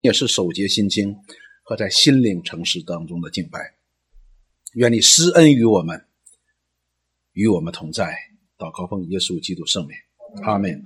[0.00, 1.16] 也是守节心清
[1.62, 3.74] 和在心灵城市当中的敬拜。
[4.74, 6.04] 愿你施恩于我们，
[7.32, 8.14] 与我们同在。
[8.58, 9.96] 祷告奉耶稣基督圣名，
[10.42, 10.84] 阿门。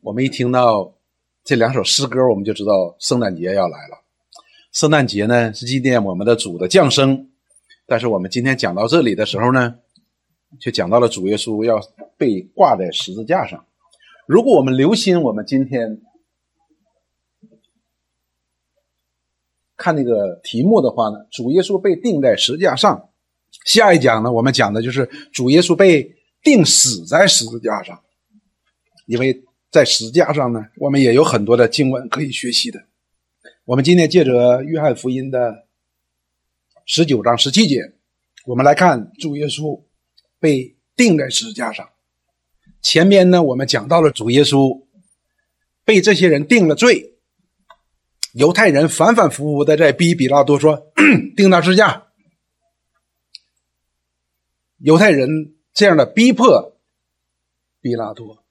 [0.00, 0.94] 我们一听到
[1.42, 4.04] 这两首诗歌，我们就知道圣诞节要来了。
[4.72, 7.28] 圣诞节呢是纪念我们的主的降生，
[7.86, 9.78] 但是我们今天讲到这里的时候呢，
[10.60, 11.80] 却讲到了主耶稣要
[12.16, 13.66] 被挂在十字架上。
[14.26, 16.00] 如果我们留心，我们今天
[19.76, 23.08] 看那个题目的话呢，主耶稣被钉在十字架上。
[23.64, 26.14] 下一讲呢，我们讲的就是主耶稣被。
[26.42, 28.00] 钉死在十字架上，
[29.06, 32.80] 因为在十字架上呢，我们也有很多的经文可以学习的。
[33.64, 35.66] 我们今天借着约翰福音的
[36.84, 37.94] 十九章十七节，
[38.44, 39.82] 我们来看主耶稣
[40.38, 41.88] 被钉在十字架上。
[42.80, 44.84] 前面呢，我们讲到了主耶稣
[45.84, 47.15] 被这些人定了罪，
[48.36, 50.92] 犹太人反反复复的在逼比拉多说
[51.34, 52.04] 钉他支架，
[54.78, 55.54] 犹太人。
[55.72, 56.74] 这样的逼迫，
[57.82, 58.42] 比拉多。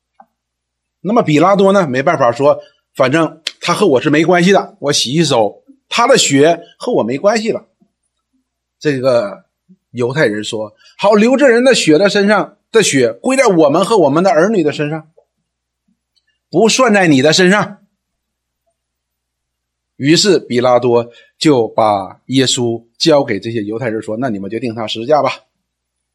[1.01, 1.87] 那么比拉多呢？
[1.87, 2.61] 没办法说，
[2.93, 7.65] 反正他和我是没关系的，我洗洗手，他的血和我没关系了。
[8.79, 9.45] 这个
[9.89, 15.11] 犹太人说：“好，流这人的血的身上的血归在我们和我们的儿女的身上，
[16.51, 17.81] 不算在你的身上。”
[19.97, 25.31] 于是比拉多就把耶稣交给这些犹太人，说：“那你们就定他十字架吧。”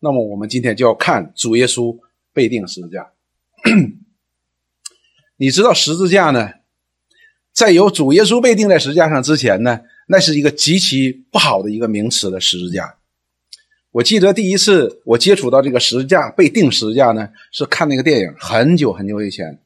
[0.01, 1.99] 那么我们今天就要看主耶稣
[2.33, 3.11] 被钉十字架。
[5.37, 6.51] 你知道十字架呢，
[7.53, 12.97] 在有主耶稣被钉在十字架上之前呢，那是一个极其不好的一个名词的十字架。
[13.93, 19.59] 我记得第一次我接触到这个十字架被钉十字架呢，是看那个电影，很久很久以前，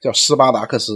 [0.00, 0.92] 叫《斯巴达克斯》。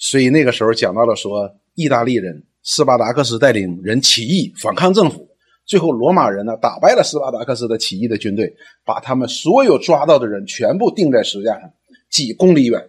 [0.00, 5.28] 所以那个时候讲到了说，意大利人斯巴达克斯带领人起义反抗政府。
[5.66, 11.70] 最后，罗马人呢打败了斯巴达克斯的起义的军队，把他们所有抓到的人全部钉在石架上，
[12.08, 12.88] 几公里远，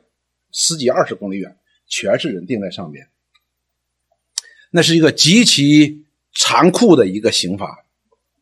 [0.51, 3.07] 十几二十公里远，全是人钉在上面。
[4.71, 7.83] 那是一个极其残酷的一个刑罚，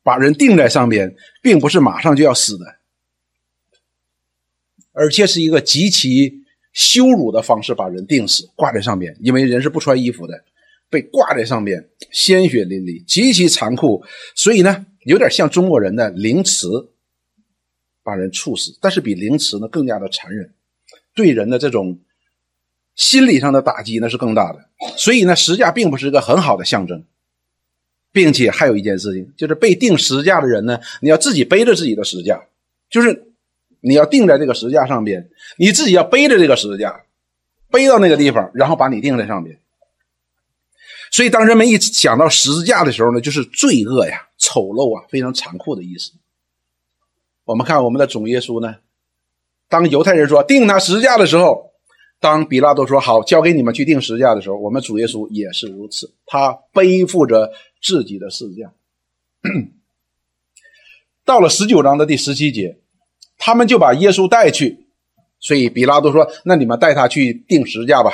[0.03, 2.75] 把人钉在上边，并不是马上就要死的，
[4.93, 6.43] 而且是一个极其
[6.79, 10.45] 羞辱的方式把人钉死，挂在上边，因为人是不穿衣服的。
[10.89, 14.01] 被挂在上面，鲜血淋漓，极其残酷，
[14.33, 16.67] 所以呢，有点像中国人的凌迟，
[18.01, 20.53] 把人处死，但是比凌迟呢更加的残忍，
[21.13, 21.99] 对人的这种
[22.95, 24.69] 心理上的打击呢是更大的。
[24.95, 27.03] 所以呢，十架并不是一个很好的象征，
[28.13, 32.41] 并且还有一件事情，就是被钉十架的人呢，你要自己背着自己的十架，
[32.89, 33.28] 就是
[33.81, 37.03] 你要钉在这个十字架上边，你自己要背着这个十字架，
[37.71, 39.59] 背到那个地方，然后把你钉在上边。
[41.11, 46.11] 所以，当人们一想到十字架的时候呢，就是罪恶呀、丑陋啊，非常残酷的意思。
[47.45, 48.75] 我们看我们的主耶稣呢，
[49.67, 51.71] 当犹太人说钉他十字架的时候，
[52.19, 57.51] 当比拉多说好交给你们去钉十字架的时候，我们主耶稣也是如此，他背负着
[57.81, 58.71] 自己的十字架。
[61.25, 62.77] 到了十九章的第十七节，
[63.39, 64.85] 他们就把耶稣带去，
[65.39, 68.11] 所以比拉多说：“那你们带他去钉十字架吧。”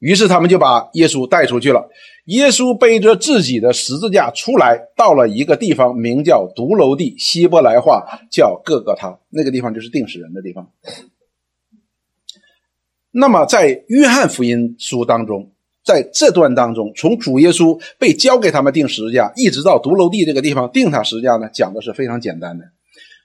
[0.00, 1.88] 于是他们就把耶稣带出去了。
[2.26, 10.70] 耶稣背着自己的十字架出来，到了一个地方，名叫独楼地，希伯来话叫各个他，那个地方就是定死人的地方。
[13.10, 15.50] 那么在约翰福音书当中，
[15.82, 22.64] 在这段当中，从主耶稣被交给他们定十字架，一直到独楼地这个地方定他十字架呢，讲的是非常简单的。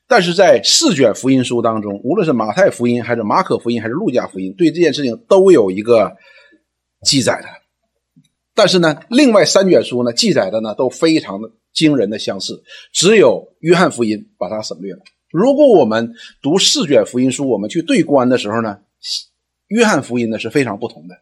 [0.08, 6.16] 但是在四卷福音书当中，无论是马太福音还是马可福音还是路加福音，对这件事情都有一个。
[7.06, 7.50] 记载的，
[8.56, 12.64] 但是呢，另外三卷书呢记载的呢都非常的惊人的相似，
[12.94, 15.00] 只有约翰福音把它省略了。
[15.30, 18.80] 如果我们读四卷福音书，我们去对观的时候呢，
[19.68, 21.18] 约翰福音呢是非常不同的，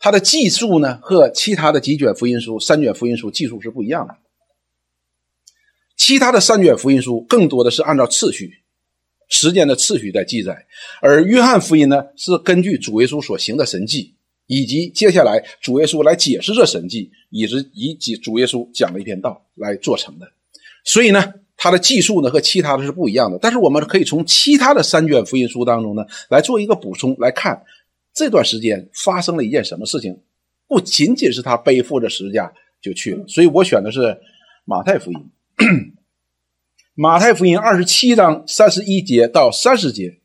[0.00, 4.16] 它的记述呢和其他的几卷福音书、三卷福音书记述是不一样的。
[5.96, 8.58] 其他的三卷福音书更多的是按照次序、
[9.28, 10.66] 时间的次序在记载，
[11.00, 14.12] 而约翰福音呢是根据主耶稣所行的神迹。
[14.48, 20.32] 以及接下来主耶稣来解释这神迹，以及以及主耶稣讲了一篇道来做成的，
[20.84, 23.36] 所以呢，它的记述呢和其他的是不一样的。
[23.42, 27.60] 但是我们可以从其他的三卷福音书当中呢来做一个补充，来看
[28.14, 30.16] 这段时间发生了一件什么事情。
[30.68, 34.16] 不仅仅是他背负着十字架就去了，所以我选的是
[34.64, 35.18] 马太福音，
[36.94, 40.18] 马太福音二十七章三十一节到三十节。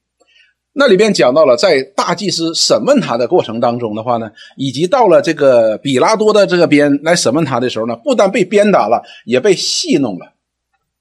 [0.73, 10.33] 那里边讲到了，在大祭司审问他的过程当中的话呢，以及到了这个比拉多的这个边来审问他的时候呢，不但被鞭打了，也被戏弄了。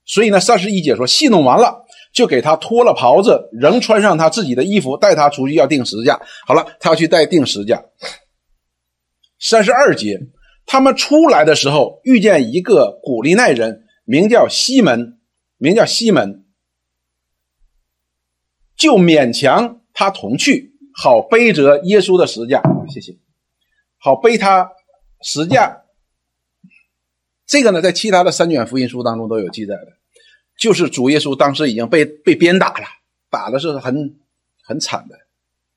[0.04, 6.20] 所以呢，三十一节说，戏弄完了，就给他脱了袍子，仍穿上他自己的衣服，带他出去要定十字架。
[6.46, 7.80] 好了，他要去带定十字架。
[9.38, 10.18] 三十二节，
[10.66, 15.18] 他们出来的时候，遇见一个古利奈人，名叫西门，
[15.56, 16.46] 名叫西门。
[18.76, 22.62] 就勉强他同去，好背着耶稣的十字架。
[22.88, 23.18] 谢谢，
[23.98, 24.70] 好背他
[25.22, 25.82] 十字架。
[27.46, 29.88] 这个呢，在其他的三卷福音书当中都有记载的，
[30.56, 32.86] 就是主耶稣当时已经被被鞭打了，
[33.28, 34.18] 打的是很
[34.62, 35.18] 很惨的，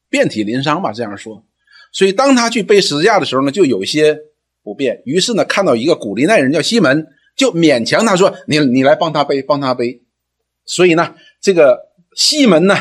[0.10, 1.46] 遍体鳞伤吧，这样说。
[1.92, 4.18] 所以当他去背十字架的时候呢，就有一些
[4.62, 5.02] 不便。
[5.06, 7.06] 于是呢，看到一个古利奈人叫西门，
[7.36, 10.04] 就勉强他说：“你你来帮他背，帮他背。”
[10.66, 12.76] 所以呢，这个西门呢。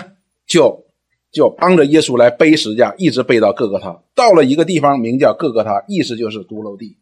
[0.45, 0.85] 就
[1.31, 6.99] 就帮着耶稣来背十字架，一直背到各个他，到了一个地方名叫各个他，意思就是独楼地。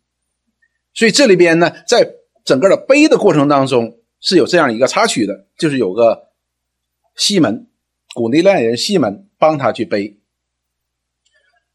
[0.95, 2.15] 所以这里边呢，在
[2.45, 6.29] 整个的背的过程当中是有这样一个插曲的，就是有个
[7.17, 7.67] 西门，
[8.15, 10.20] 古利奈人西门帮他去背。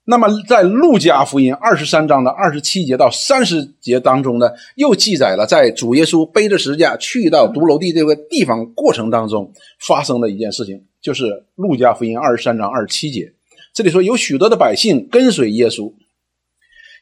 [0.05, 10.85] 那么在路加福音二十三章的二十七节到三十节当中呢，又记载了在主耶稣背着十字架去到独楼地这个地方过程当中发生的一件事情。
[11.01, 13.31] 就是路加福音二十三章二十七节，
[13.75, 15.93] 这里说有许多的百姓跟随耶稣，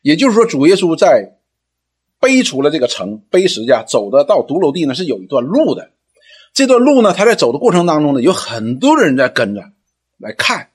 [0.02, 1.38] 也就是说主耶稣在
[2.20, 5.92] 背出了这个城，背十字架走的到独楼地呢是有一段路的。
[6.54, 9.72] 这段路呢，他在走的过程当中呢，有很多人在跟着
[10.18, 10.68] 来看，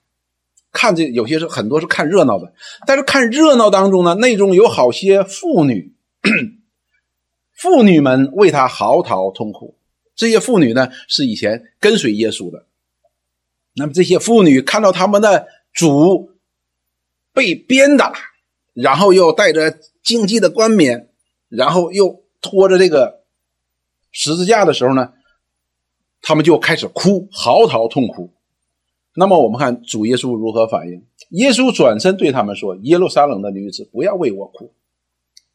[0.72, 2.52] 看这有些是很多是看热闹的，
[2.86, 5.92] 但是看热闹当中呢，内中有好些妇女，
[7.54, 9.76] 妇女们为他嚎啕痛哭。
[10.14, 12.66] 这些妇女呢，是以前跟随耶稣的。
[13.74, 16.32] 那么这些妇女看到他们的主
[17.32, 18.12] 被鞭打，
[18.74, 21.08] 然后又带着荆棘的冠冕，
[21.48, 23.22] 然后又拖着这个
[24.10, 25.12] 十字架的时候呢，
[26.20, 28.32] 他们就开始哭，嚎啕痛哭。
[29.18, 31.04] 那么我们看主耶稣如何反应？
[31.30, 34.72] 耶稣转身对他们说：“耶路撒冷的女子，不要为我哭。”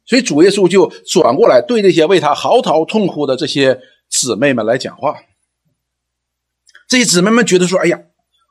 [0.06, 3.80] 所以主耶稣就转过来对这些为他嚎啕痛哭的这些
[4.10, 5.15] 姊妹们来讲话。
[6.88, 8.01] 这些姊妹们觉得说：“哎呀。”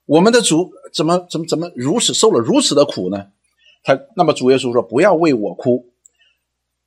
[0.05, 3.29] 我们的主怎么怎么怎么如此受了如此的苦呢？
[3.85, 5.93] 他那么主耶稣说：“不要为我哭，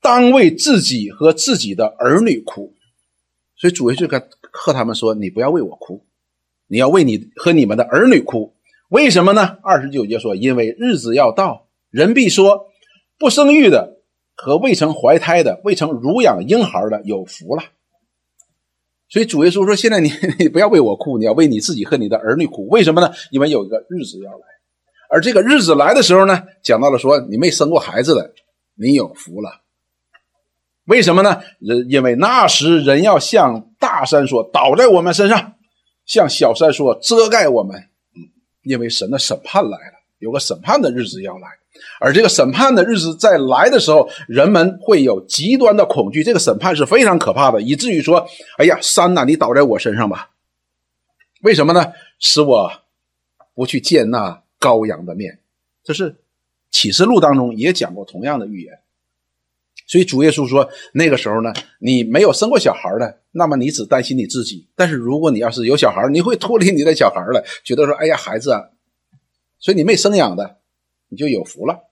[0.02, 2.74] 当为自己和自己的儿女哭。”
[3.56, 6.04] 所以主耶稣跟和他们说：“你不要为我哭，
[6.68, 8.54] 你要为你和你们的儿女哭。
[8.90, 12.68] 为什么呢？”二十九节说：“因为日子要到，人必说，
[13.18, 13.98] 不生育的
[14.36, 17.64] 和未曾怀胎的、未曾乳养婴孩的有福了。”
[19.08, 22.68] 所以主耶稣说：“现在你 你不要为我哭，你要为你自己和你的儿女哭。
[22.70, 23.12] 为什么呢？
[23.32, 24.46] 因为有一个日子要来，
[25.10, 28.34] 而这个日子来的时候呢，讲到了说你没生过孩子的，
[28.76, 29.62] 你有福了。
[30.86, 31.42] 为什么呢？
[31.60, 35.55] 人因为那时人要向大山说倒在我们身上，
[36.06, 37.90] 向小山说遮盖我们。
[38.64, 41.48] 因为神的审判来了，有个审判的日子要来。”
[42.00, 46.24] 而这个审判的日子在来的时候，人们会有极端的恐惧。
[46.24, 50.32] 这个审判是非常可怕的，以至于说：“哎呀，山呐，你倒在我身上吧。”
[51.44, 51.94] 为什么呢？
[52.18, 52.72] 使我
[53.54, 55.38] 不去见那羔羊的面。
[55.84, 56.16] 这是
[56.72, 58.80] 启示录当中也讲过同样的预言。
[59.86, 68.70] 所以主耶稣说：“那个时候呢，你没有生过小孩的，那么你只担心你自己；但是如果你要是有小孩，你会脱离你的小孩了，觉得说：‘哎呀，孩子啊，
[69.60, 70.58] 所以你没生养的。’”
[71.08, 71.84] 你就有福了，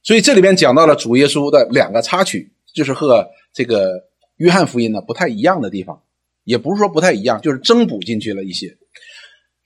[0.00, 4.04] 所以这里边讲到了主耶稣的两个插曲，就是和这个
[4.36, 6.00] 约翰福音呢不太一样的地方，
[6.44, 8.78] 也不是说不太一样，就是增补进去了一些。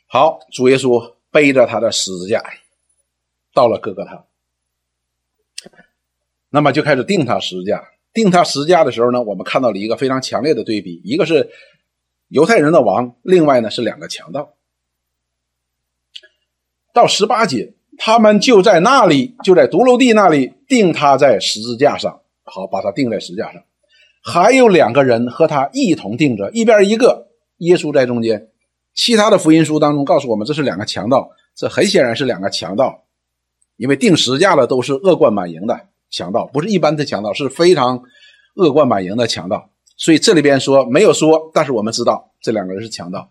[0.07, 2.43] 好，主耶稣背着他的十字架
[3.52, 4.25] 到了哥哥他，
[6.50, 7.83] 那么就开始定他十字架。
[8.12, 11.50] 定他十字架的时候呢，我们看到了一个非常强烈的对比，一个是
[12.29, 14.55] 犹太人的王，另外呢是两个强盗。
[16.93, 17.73] 到十八节。
[17.99, 23.62] 他们就在那里，就在独楼地那里钉他在十字架上，好，把他钉在十字架上。
[24.23, 28.49] 还有两个人和他一同钉着，一边一个，耶稣在中间。
[28.93, 33.05] 其他的福音书当中告诉我们，这是两个强盗，这很显然是两个强盗，
[33.79, 38.02] 因为钉十字架的都是恶贯满盈的强盗，不是一般的强盗，是非常
[38.54, 39.70] 恶贯满盈的强盗。
[39.96, 43.30] 所以这里边说没有说，但是我们知道这两个人是强盗。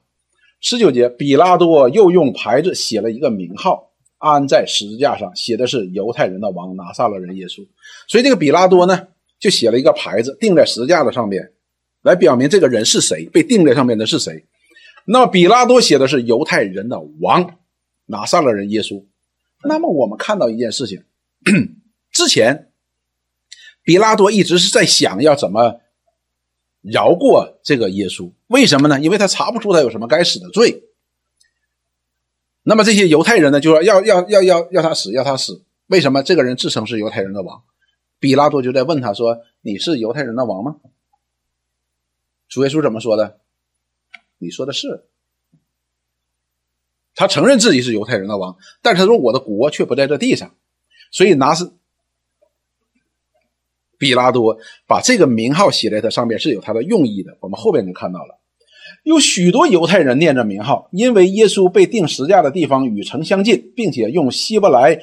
[0.62, 3.92] 十九节，比拉多又用牌子写了一个名号。
[4.18, 7.68] 安在十字架上，写的是犹太人的王拿撒勒人耶稣，
[8.08, 9.08] 所以这个比拉多呢，
[9.40, 11.52] 就写了一个牌子，钉在十字架的上面，
[12.02, 14.44] 来表明这个人是谁，被钉在上面的是谁。
[15.04, 17.58] 那么比拉多写的是犹太人的王，
[18.08, 19.04] 拿撒勒人耶稣。
[19.64, 21.04] 那么我们看到一件事情，
[22.16, 22.72] 之前
[23.84, 25.82] 比拉多一直是在想要怎么
[26.82, 29.02] 饶过这个耶稣，为什么呢？
[29.02, 30.86] 因为他查不出他有什么该死的罪。
[32.64, 35.62] 那么这些犹太人呢，就说要要要要要他死，要他死。
[35.88, 37.64] 为什么这个人自称是犹太人的王？
[38.18, 40.78] 比拉多就在问他说：“你是犹太人的王吗？”
[42.48, 43.42] 主耶稣怎么说的？
[44.38, 45.04] 你说的是。
[47.14, 50.56] 他承认自己是犹太人的王，但是他说我的国却不在这地上，
[51.12, 51.72] 所以拿是
[53.98, 57.38] 比拉多把这个名号写在他上面是有他的用意的。
[57.40, 58.40] 我们后边就看到了，
[59.04, 65.00] 有许多犹太人念着名号，因为耶稣被钉十字架的地方与城相近，并且用希伯来、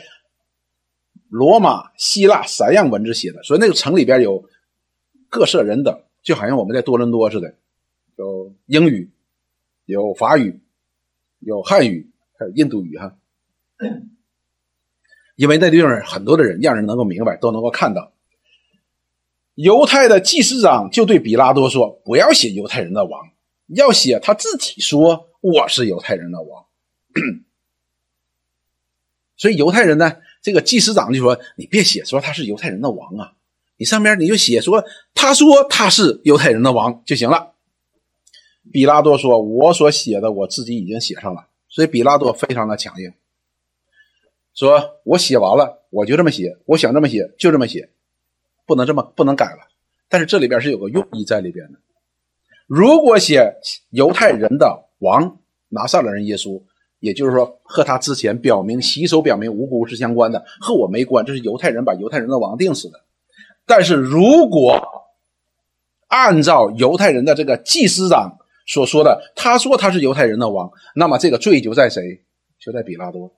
[1.29, 4.45] 罗马、希腊三样文字写的，所以那个城里边有
[5.29, 7.55] 各色人等，就好像我们在多伦多似的，
[8.17, 9.11] 有英语，
[9.87, 10.59] 有法语。
[11.45, 12.09] 有汉语，
[12.39, 13.17] 还有印度语哈，
[15.35, 18.13] 因为那地方很多的人，让人能够明白，都能够看到。
[19.55, 23.31] 犹太的祭司长就对比拉多说：“不要写犹太人的王，
[23.69, 26.67] 要写他自己说我是犹太人的王。
[29.37, 33.35] ”所以犹太人呢，这个祭司长就说：“你别写说他是犹太人的王啊，
[33.77, 37.53] 你上面你就写说他说他是犹太人的王就行了。”
[38.73, 43.13] 比拉多说：“我所写的，我自己已经写上了。”所以比拉多非常的强硬，
[44.55, 47.91] 说：“我写完了，我就这么写，我想这么写就这么写，
[48.67, 49.69] 不能这么不能改了。”
[50.09, 51.79] 但是这里边是有个用意在里边的。
[52.67, 53.55] 如果写
[53.91, 55.39] 犹太人的王
[55.69, 56.63] 拿撒勒人耶稣，
[57.01, 63.01] 也就是说和他之前表明洗手表明无辜是相关的，和我没关，这是犹太人把犹太人的王定死的。
[63.67, 64.81] 但是如果
[66.09, 68.39] 按照犹太人的这个祭司长。
[68.65, 72.23] 所说的，他说他是犹太人的王，那么这个罪就在谁？
[72.61, 73.35] 就在比拉多。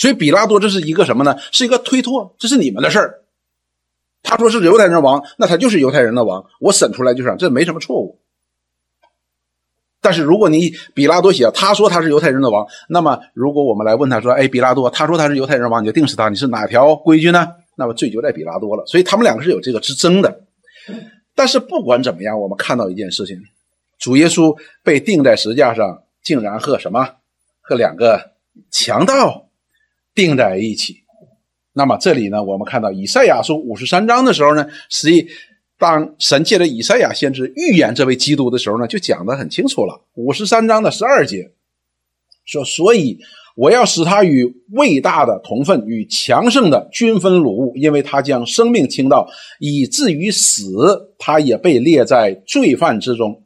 [0.00, 1.36] 所以比拉多这是一个什么呢？
[1.52, 3.20] 是一个推脱，这是你们的事儿。
[4.22, 6.46] 他说是犹太人的王，那他就是犹太人的王。
[6.58, 8.18] 我审出来就是这没什么错误。
[10.00, 17.46] 但是如果你比拉多写他说他是犹太人的王，那么如果我们来问他说，哎，比拉多，他说他是犹太人王，你就定死他，你是哪条规矩呢？
[17.74, 18.86] 那么罪就在比拉多了。
[18.86, 20.44] 所以他们两个是有这个之争的。
[21.34, 23.36] 但是不管怎么样，我们看到一件事情：
[23.98, 27.16] 主耶稣被钉在石架上，竟然和什么？
[27.60, 28.32] 和两个
[28.70, 29.49] 强盗
[30.14, 30.96] 钉在一起。
[31.72, 35.28] 那么这里呢，我们看到以赛亚书五十三章的时候呢，实际
[35.78, 40.00] 当神借着以赛亚先知预言这位基督的时候呢，就讲得很清楚了。
[40.14, 41.50] 五十三章的十二节
[42.44, 43.18] 说：“所以。”
[43.56, 53.42] 我要使他与伟大的同分，与强盛的均分鲁物，因为他将生命倾倒，以至于死，他也被列在罪犯之中。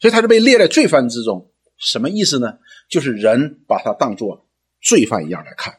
[0.00, 2.58] 所以他是被列在罪犯之中，什么意思呢？
[2.90, 4.45] 就是人把他当作
[4.86, 5.76] 罪犯一样来看，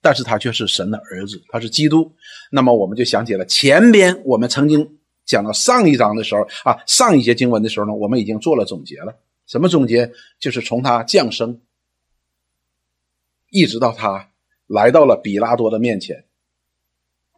[0.00, 2.12] 但是他却是神的儿子，他是基督。
[2.50, 9.16] 那么我们就想起了前边我们曾经讲到上一章的时候啊，上一节经文的时候呢，我们已经做了总结了。
[9.46, 10.10] 什么总结？
[10.40, 11.60] 就是从他降生。
[13.50, 14.30] 一直到他
[14.66, 16.24] 来到了比拉多的面前，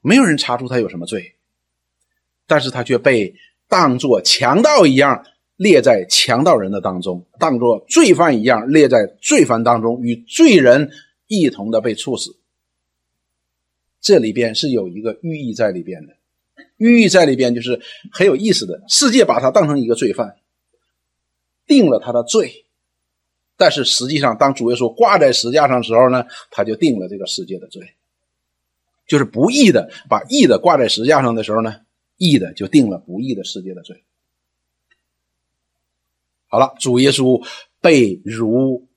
[0.01, 1.35] 没有人查出他有什么罪，
[2.47, 3.35] 但是他却被
[3.69, 10.91] 当作强盗一样列在强盗人的当中，当作罪犯一样列在罪犯当中，与罪人
[11.27, 12.37] 一同的被处死。
[14.01, 16.15] 这里边是有一个寓意在里边的，
[16.77, 17.81] 寓意在里边就是
[18.13, 18.83] 很有意思的。
[18.89, 20.37] 世界把他当成一个罪犯，
[21.67, 22.67] 定了他的罪。
[23.57, 27.95] 但是实际上，当主耶稣挂在石架上的时候呢，他就定了这个世界的罪，
[29.07, 31.77] 就是不义的把义的挂在石架上的时候呢，
[32.17, 34.03] 义的就定了不义的世界的罪。
[36.55, 37.45] 好了，主耶稣
[37.81, 38.89] 被如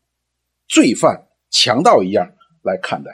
[0.68, 3.10] 罪犯、强盗一样来看待。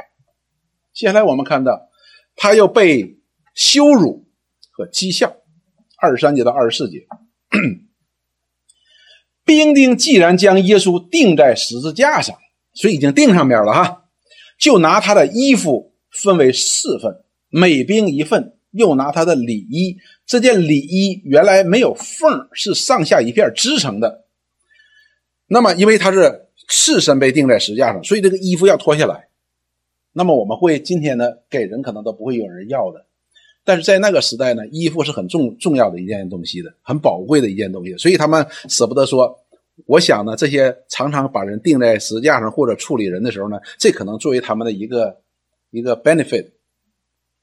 [0.93, 1.87] 接下来我们看到，
[2.35, 3.21] 他又被
[3.55, 4.27] 羞辱
[4.69, 5.37] 和讥笑。
[5.97, 7.07] 二十三节到二十四节。
[9.45, 12.35] 兵丁既然将耶稣钉在十字架上，
[12.73, 14.03] 所以已经钉上面了哈，
[14.59, 19.95] 就拿他的衣服分为四份，每兵一份，又拿他的里衣。
[20.25, 24.22] 这件里衣原来没有缝，是上下一片织成的。
[25.53, 29.27] 那么，因为他是赤身被钉在石架上，所以这个衣服要脱下来。
[30.11, 33.05] 那么，我们会今天呢，给人可能都不会有人要的。
[33.63, 39.39] 但是在那个时代呢，衣服是很重重要的一件东西的，很宝贵的一件东西，所以他们舍不得说。
[39.85, 45.17] 我想呢，这些常常把人钉在石架上或者处理人的时候呢，这可能作为他们的一个
[45.71, 46.47] 一个 benefit，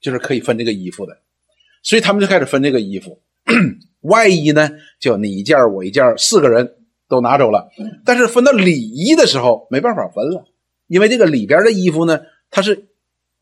[0.00, 1.18] 就是可以分这个衣服的，
[1.82, 3.20] 所以他们就开始分这个衣服。
[4.02, 6.76] 外衣呢，就你一件我一件四个人
[7.10, 7.68] 都拿走了。
[8.06, 10.46] 但是分到里衣的时候没办法分了，
[10.86, 12.88] 因为这个里边的衣服呢，它是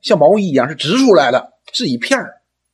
[0.00, 2.18] 像毛衣一样是织出来的，是一片，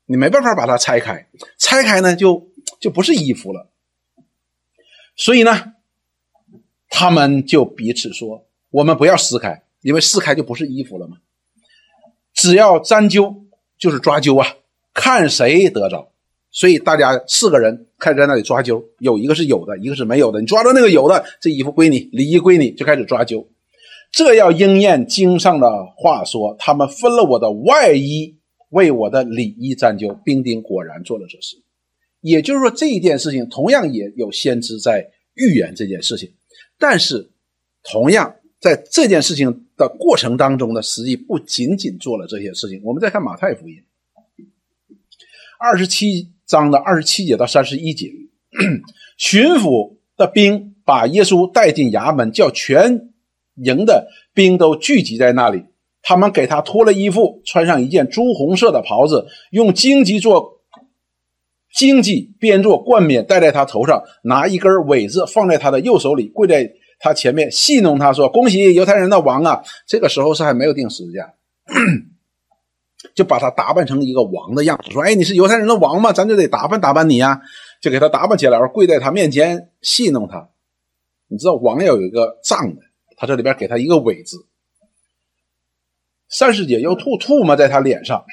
[0.07, 1.27] 你没办法把它拆开，
[1.59, 2.49] 拆开呢就
[2.81, 3.69] 就不是衣服了。
[5.17, 5.75] 所以呢，
[6.89, 11.19] 他们就彼此说：“我们不要撕开，因为撕开就不是衣服了嘛。
[12.33, 13.45] 只要沾揪，
[13.79, 14.57] 就是抓阄啊，
[14.93, 16.11] 看谁得着。
[16.55, 20.41] 所以大家四个人开始在那里抓阄，有一个是有的，一个是没有的。
[20.41, 23.45] 你抓到那个有的，这衣服归你，礼衣归你，就开始抓阄。
[24.13, 28.37] 这要应验经上的话说，他们分了我的外衣，
[28.69, 30.15] 为我的里衣占阄。
[30.25, 31.57] 兵丁果然做了这事。
[32.21, 36.33] 也就是说，这一件事情同样也有先知在预言这件事情，
[36.79, 37.29] 但是
[37.83, 42.81] 同样在这件事情的过程当中呢，实际不仅仅做了这些事情。
[42.85, 43.83] 我们再看马太福音
[45.59, 48.11] 二十七章的二十七节到三十一节，
[49.17, 53.11] 巡抚的兵把耶稣带进衙门，叫全
[53.57, 55.65] 营的兵都聚集在那里，
[56.03, 60.55] 他们给他脱了衣服，穿上一件朱红色的袍子，用荆棘做。
[61.75, 66.71] 荆棘编做冠冕戴在他头上，拿一根苇子放在他的右手里，跪在
[67.01, 71.35] 他前面戏弄他说：“恭喜犹太人的王啊！”这个时候是还没有定十字架，
[73.15, 76.13] 就把他打扮成一个王的样子，说：“哎，你是犹太人的王吗？
[76.13, 77.41] 咱就得打扮打扮你呀！”
[77.81, 80.49] 就给他打扮起来，跪在他面前戏弄他。
[81.29, 82.83] 你知道王要有一个杖的，
[83.17, 84.47] 他这里边给他一个苇子。
[86.29, 88.25] 三师姐要吐吐沫在他脸上。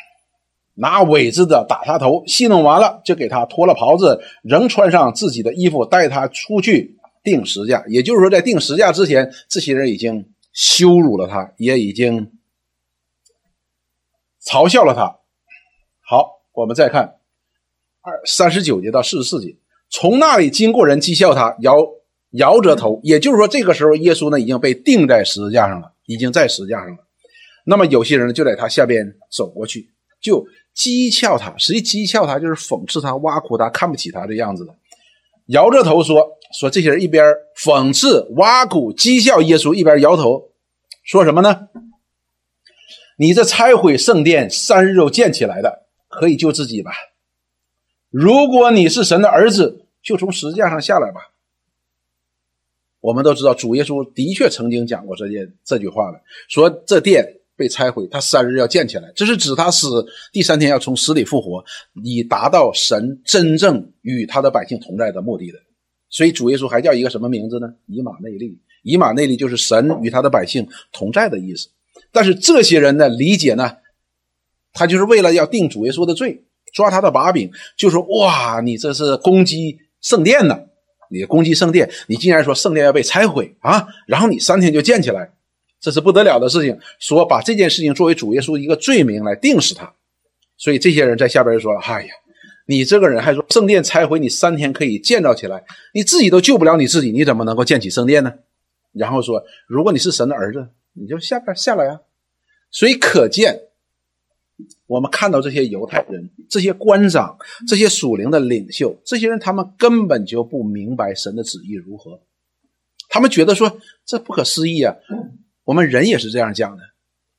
[0.74, 7.84] 拿苇子的打他头，戏弄完了就给他脱了袍子，仍穿上自己的衣服，带他出去定时价。
[7.88, 12.32] 也就是说，在定时价之前，这些人已经羞辱了他，也已经
[14.46, 15.20] 嘲笑了他。
[16.02, 17.16] 好，我们再看
[18.02, 19.56] 二三十九节到四十四节，
[19.90, 21.76] 从那里经过人讥笑他，摇
[22.32, 23.00] 摇着头。
[23.04, 26.98] 也就是说，这个时候耶稣呢已经被钉在十字架上了，已经在十字架上了。
[27.66, 29.90] 那么有些人就在他下边走过去，
[30.22, 30.46] 就。
[30.74, 34.74] 讥诮他，实际讥诮他就是讽刺他、挖苦他、看不起他的样子的。
[35.48, 36.26] 摇着头说
[36.58, 37.26] ：“说这些人一边
[37.58, 40.50] 讽刺、挖苦、讥笑耶稣，一边摇头，
[41.04, 41.68] 说什么呢？
[43.22, 46.92] 你这拆毁圣殿、三日又建起来的，可以救自己吧？
[48.10, 51.22] 如果你是神的儿子，就从石架上下来吧。”
[53.00, 57.38] 我们都知道，主耶稣的确曾经讲过这件这句话了，说这殿。
[57.58, 61.64] 被拆毁，他三日要建起来，这是指他死第三天要从死里复活，
[62.04, 65.60] 以达到神真正与他的百姓同在的目的的。
[66.10, 67.72] 所以主耶稣还叫一个什么名字呢？
[67.86, 71.70] 以马内利，以马内利就是神与他的百姓同在的意思。
[72.12, 73.78] 但是这些人呢，理解呢，
[74.74, 76.44] 他就是为了要定主耶稣的罪，
[76.74, 80.60] 抓他的把柄，就说：哇，你这是攻击圣殿呢？
[81.10, 83.88] 你攻击圣殿，你竟然说圣殿要被拆毁啊？
[84.08, 85.32] 然后你三天就建起来。
[85.80, 89.92] 这是不得了的事情，说把这件事情作为主耶稣一个罪名来定死他，
[90.56, 92.14] 所以这些人在下边就说：“哎呀，
[92.68, 98.32] 你这个人还说圣殿拆毁，你三天可以建造起来，你自己都救不了你自己，你怎么能够建起圣殿呢？”
[98.94, 102.02] 然后说：“如果你是神的儿子，你就下边下来啊！”
[102.72, 103.62] 所以可见，
[104.88, 112.22] 我们看到这些犹太人、这些官长、这些属灵的领袖，这些人他们根本就不明白神的旨意如何，
[113.10, 114.96] 他们觉得说这不可思议啊！
[115.64, 116.84] 我们人也是这样讲的：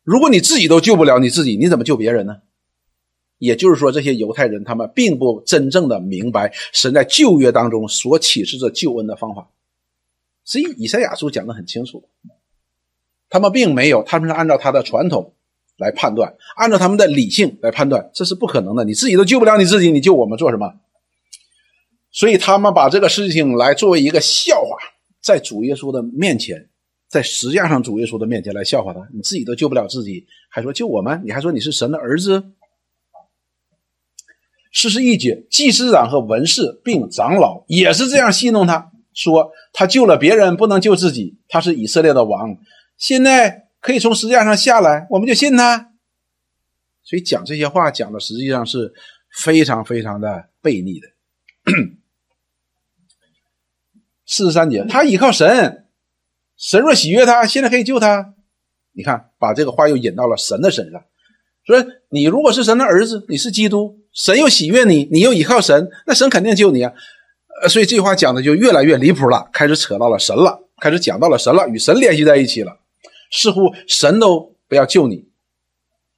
[0.02, 2.42] 如果你自己都救不了你自己，你怎么救别人呢？
[3.38, 9.50] 也就是说，这些犹太人他们并不真正的明白神在旧约当中所启示的救恩的方法。
[10.44, 12.08] 所以以赛亚书讲的很清楚，
[13.32, 15.32] 他们并没有，他们是按照他的传统
[15.78, 18.84] 来判断，按照他们的理性来判断，这是不可能的。
[18.84, 20.70] 你自己都救不了你自己，你救我们做什么？
[22.10, 24.76] 所以他们把这个事情来作为一个笑话，
[25.22, 26.68] 在主耶稣的面前。
[27.08, 31.22] 在石架上，主耶稣的面前来笑话他，你自己都救不了自己，还说救我们？
[31.24, 32.42] 你还说你是神的儿子？
[34.70, 41.38] 事实一解，祭司长和文士并长老也是这样戏弄他，说他救了别人，不能救自己。
[41.48, 42.56] 他是以色列的王，
[43.02, 45.90] 现在可以从石架上下来，我们就信他。
[47.02, 48.94] 所以讲这些话讲的实际上是
[49.28, 51.08] 非常非常的悖逆的。
[54.24, 55.88] 四十三节，他依靠神。
[56.56, 58.34] 神若喜悦他，现在可以救他。
[58.92, 61.02] 你看，把这个话又引到了神的身上，
[61.66, 66.92] 说你如果是神的儿子，你是基督，神又喜悦你，你又依靠神，那神肯定救你啊。
[67.62, 72.78] 呃，所以这句话讲的就越来越离谱了，开始扯到了神了，开始讲到了神了，与神联系在一起了，
[73.32, 75.26] 似乎神都不要救你，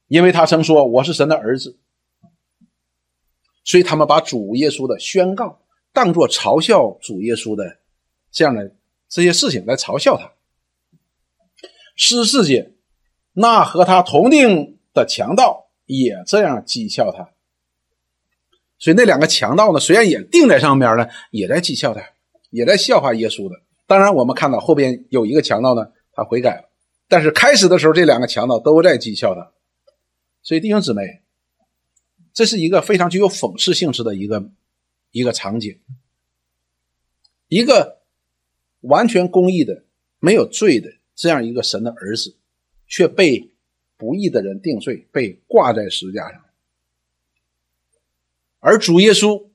[0.07, 1.77] 因为他曾说我是神的儿子，
[3.63, 5.61] 所以他们把主耶稣的宣告
[5.93, 7.79] 当做嘲笑主耶稣的
[8.31, 8.75] 这样的
[9.07, 10.33] 这些事情来嘲笑他。
[11.95, 12.73] 十四节，
[13.31, 17.29] 那和他同定的强盗也这样讥笑他。
[18.77, 22.01] 所以那两个强盗呢，虽然也定在上面呢，也在讥笑他，
[22.49, 23.55] 也在笑话耶稣的。
[23.87, 26.64] 当然，我们看到后边有一个强盗呢，他悔改。
[27.07, 29.51] 但是开始的时候，这两个强盗都在讥笑他。
[30.41, 31.21] 所以弟兄姊妹，
[32.33, 34.49] 这是一个非常具有讽刺性质的一个
[35.11, 35.79] 一个场景。
[37.47, 38.01] 一个
[38.81, 39.85] 完全公义的、
[40.19, 42.35] 没有罪的这样一个神的儿子，
[42.87, 43.51] 却被
[43.97, 46.43] 不义的人定罪，被挂在十字架上。
[48.59, 49.47] 而主耶稣，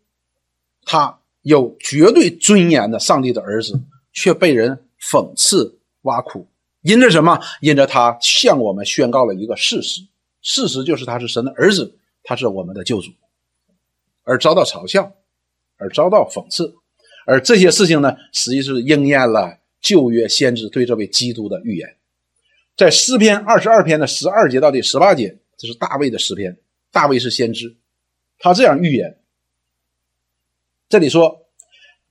[0.85, 3.81] 他有绝对尊严的上帝的儿子，
[4.13, 6.47] 却被人讽刺挖苦，
[6.83, 7.39] 因着什么？
[7.61, 10.01] 因着他向我们宣告了一个事实，
[10.43, 13.11] 事实就是他是神的儿子，他是我们的救主，
[14.25, 15.13] 而遭到嘲笑，
[15.77, 16.75] 而遭到讽刺。
[17.27, 21.97] 而这些事情呢，实际是应验了旧约先知对这位基督的预言。
[22.77, 26.57] 在诗篇二十二篇的十二节到第十八节，这是大卫的诗篇。
[26.91, 27.77] 大卫是先知，
[28.39, 29.19] 他这样预言。
[30.89, 31.47] 这里说，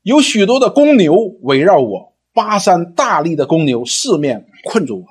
[0.03, 5.05] 有许多的公牛围绕我，巴山大力的公牛四面困住我。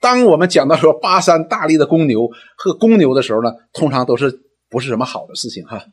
[0.00, 5.84] 当我们讲到说巴山大力的公牛和公牛的时候呢，通常都是不是什么好的事情哈。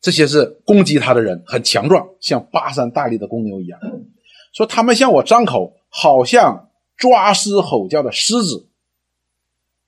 [0.00, 3.78] 这些是攻击他的人，很强壮，像巴山大力的公牛一样。
[4.52, 8.66] 说他们向我张口，好像抓狮吼叫的狮子。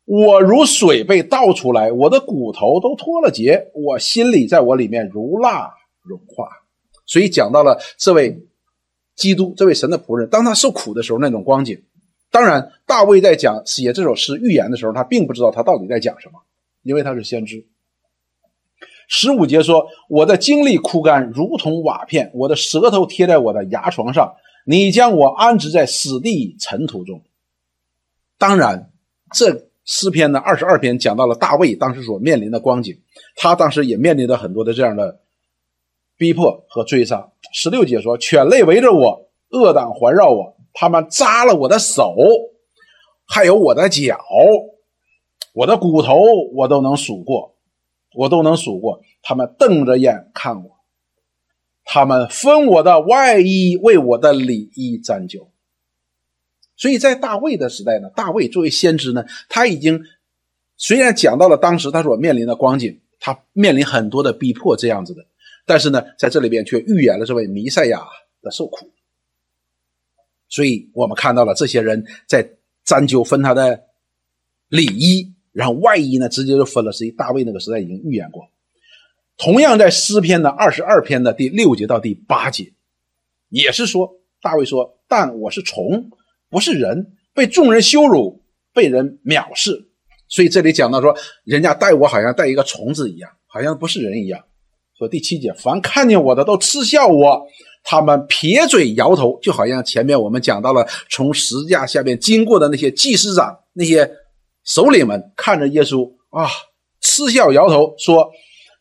[0.04, 5.72] 我如水被倒出来，我的骨头都脱了节，我心里在我里面如蜡
[6.02, 6.48] 融化。
[7.06, 8.44] 所以讲到了这位
[9.14, 11.82] 基督，这位神的仆人，当他受苦的时候那种光景。
[12.30, 16.40] 当然，大卫在讲写这首诗预言的时候，他并不知道他到底在讲什么，
[16.82, 17.66] 因为他是先知。
[19.08, 24.34] 十五节说：“我的精力枯干，如同瓦片；我的舌头贴在我的牙床上。
[24.64, 27.22] 你将我安置在死地尘土中。”
[28.38, 28.90] 当然，
[29.34, 32.98] 这诗篇的二十二篇讲到了大卫当时所面临的光景，
[33.36, 35.20] 他当时也面临着很多的这样的
[36.22, 37.32] 逼迫和追杀。
[37.52, 42.14] 十六节说：“犬类围着我，恶党环绕我，他们扎了我的手，
[43.26, 44.16] 还有我的脚，
[45.52, 46.20] 我的骨头，
[46.54, 47.50] 我都能数过。”
[48.14, 50.70] 我都能数过，他们瞪着眼看我，
[51.82, 55.50] 他们分我的外衣，为我的里衣沾酒。
[56.76, 59.98] 所以在大卫的时代呢，大卫作为先知呢，他已经
[60.76, 65.24] 虽然讲到了当时他所面临的光景，他面临很多的逼迫这样子的，
[65.64, 68.02] 但是呢，在这里边却预言了这位弥赛亚
[68.42, 68.90] 的受苦。
[70.48, 72.48] 所以我们看到了这些人在
[72.84, 73.84] 沾酒分他的
[74.68, 75.32] 里衣。
[75.52, 76.90] 然后外衣呢，直接就分了。
[76.92, 78.48] 实际大卫那个时代已经预言过。
[79.36, 82.72] 同样在诗篇的二十二篇的第六节到第八节，
[83.50, 86.08] 也是说大卫说：“但我是虫，
[86.48, 89.90] 不是人，被众人羞辱，被人藐视。”
[90.26, 94.42] 所以这里讲到说，人家待我好像待一个虫子一样，好像不是人一样。
[95.02, 97.44] 说第七节，凡看见我的都嗤笑我，
[97.82, 104.08] 他们撇嘴摇头，就好像前面我们讲到了从十字架下面经过的那些祭司长那些。
[104.64, 106.46] 首领们看着耶稣啊，
[107.00, 108.30] 嗤笑摇头，说：“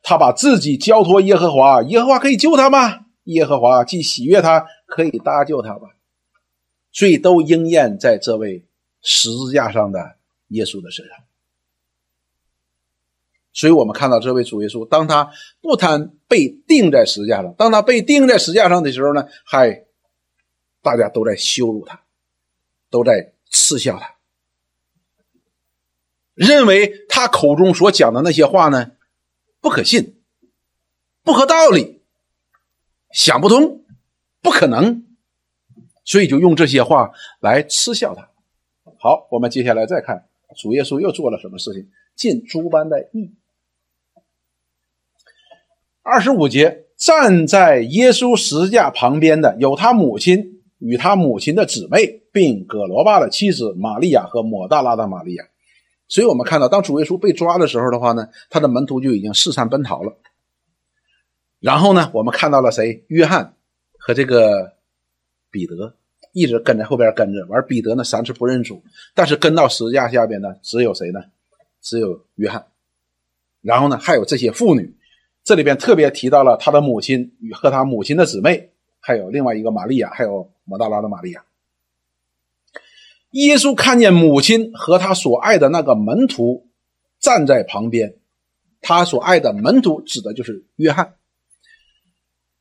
[0.04, 3.00] 他把自己交托耶和华，耶和华可以救他吗？
[3.24, 5.88] 耶和华既喜悦他，可以搭救他吧？”
[6.94, 8.64] 所以都应验在这位
[9.02, 10.00] 十字架上的
[10.50, 11.16] 耶稣的身上。
[13.54, 19.86] 所以我们看到这位主耶稣，当他不贪被钉在十字架上，当他被钉在十字架上的时候呢，还
[20.82, 22.02] 大家都在羞辱他，
[22.90, 24.16] 都在嗤笑他。
[26.34, 28.92] 认为他口中所讲的那些话呢，
[29.60, 30.16] 不可信，
[31.24, 32.02] 不合道理，
[33.12, 33.84] 想不通，
[34.42, 35.06] 不可能，
[36.06, 37.12] 所以就用这些话
[37.42, 38.30] 来嗤笑他。
[38.98, 43.36] 好，我们接下来再看主耶稣又做了什么事情，尽诸般的义。
[46.04, 55.46] 二十五节，站在耶稣十字架旁边的有他母亲与他母亲的姊妹，并葛罗巴的妻子玛利亚和抹大拉的玛利亚。
[56.08, 60.18] 所以我们看到，当主耶稣被抓的时候的话呢，他的门徒就已经四散奔逃了。
[61.60, 63.06] 然后呢，我们看到了谁？
[63.08, 63.54] 约翰
[63.98, 64.74] 和这个
[65.52, 65.96] 彼得
[66.34, 67.46] 一直跟在后边跟着。
[67.46, 68.84] 完，彼得呢三次不认主，
[69.14, 71.22] 但是跟到十字架下边呢，只有谁呢？
[71.80, 72.66] 只有约翰。
[73.62, 74.94] 然后呢，还有这些妇女，
[75.44, 81.44] 这里边特别提到了他的母亲与和他母亲的姊妹，还有另外一个玛利亚，还有摩大拉的玛利亚。
[83.32, 86.68] 耶稣看见母亲和他所爱的那个门徒
[87.20, 88.16] 站在旁边，
[88.82, 91.16] 他所爱的门徒指的就是约翰，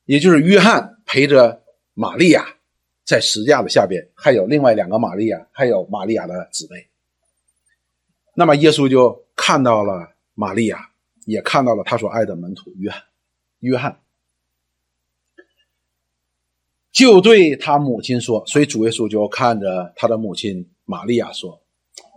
[0.05, 1.61] 也就是约翰陪着
[1.93, 2.45] 玛利亚
[3.03, 6.87] 在石架的下边，还有另外两个玛利亚，还有玛利亚的姊妹。
[8.33, 10.90] 那么耶稣就看到了玛利亚，
[11.31, 13.03] 也看到了他所爱的门徒约翰，
[13.59, 13.99] 约翰
[16.91, 21.61] 就对他母亲说，所以主耶稣就看着他的母亲玛利亚说：“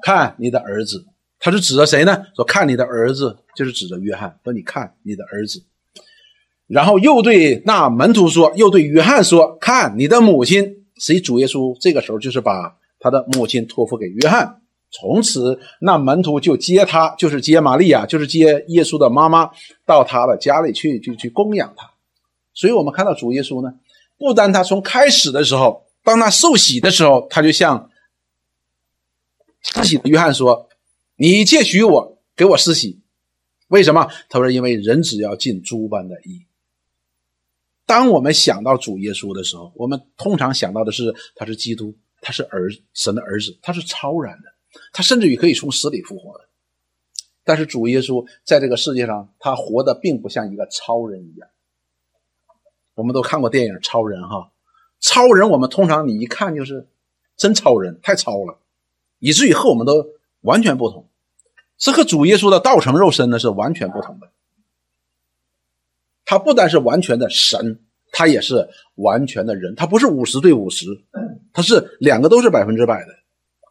[0.03, 1.07] 看你的儿子。”
[1.38, 2.27] 他是指着谁呢？
[2.35, 4.40] 说看你的儿子，就是指着约翰。
[4.42, 5.62] 说你看你的儿子。
[6.66, 14.62] 然后又对那门徒说，又对约翰说：“看你的母亲。”所以主耶稣这个时候就是把他的母亲托付给约翰。
[14.97, 19.51] 从此，那门徒就接他，就是接玛利亚，就是接耶稣的妈妈，
[19.85, 21.91] 到他的家里去，就去供养他。
[22.53, 23.75] 所以，我们看到主耶稣呢，
[24.17, 27.91] 不单他从开始的时候，当他受洗的时候，他就向
[29.63, 30.69] 施洗的约翰说
[31.19, 33.01] ：“你借许我，给我施洗。”
[33.67, 34.09] 为什么？
[34.29, 36.47] 他说：“因为人只要尽诸般的义。”
[37.85, 44.54] 当我们想到主耶稣的时候，我们通常想到的是他是基督，他是儿神的儿子，他是超然的。
[44.93, 46.45] 他甚至于可以从死里复活的，
[47.45, 51.49] 但是主耶稣在这个世界上，他活的并不像一个超人一样。
[52.95, 54.51] 我们都看过电影《超人》哈，
[55.01, 56.87] 超人我们通常你一看就是
[57.37, 58.59] 真超人，太超了，
[59.19, 60.07] 以至于和我们都
[60.43, 61.09] 完全不同。
[61.77, 64.31] 这和主耶稣的道成肉身呢是完全不同的。
[66.25, 67.81] 他不单是完全的神，
[68.13, 69.75] 他也是完全的人。
[69.75, 70.87] 他不是五十对五十，
[71.53, 73.13] 他是两个都是百分之百的。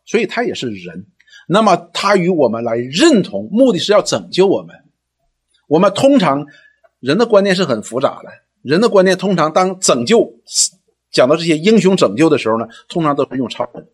[0.05, 1.05] 所以他也是人，
[1.47, 4.75] 那么他与我们来认同，目的是要拯救我们。
[5.67, 6.45] 我们通常
[6.99, 8.29] 人的观念是很复杂的，
[8.61, 10.39] 人的观念通常当拯救
[11.11, 13.87] 讲到这些英雄拯救的时候呢，通常都是用超人，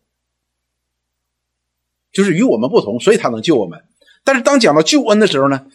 [2.12, 3.84] 就是与我们不同，所以他能救我们。
[4.24, 5.66] 但是当讲到救恩的时候呢，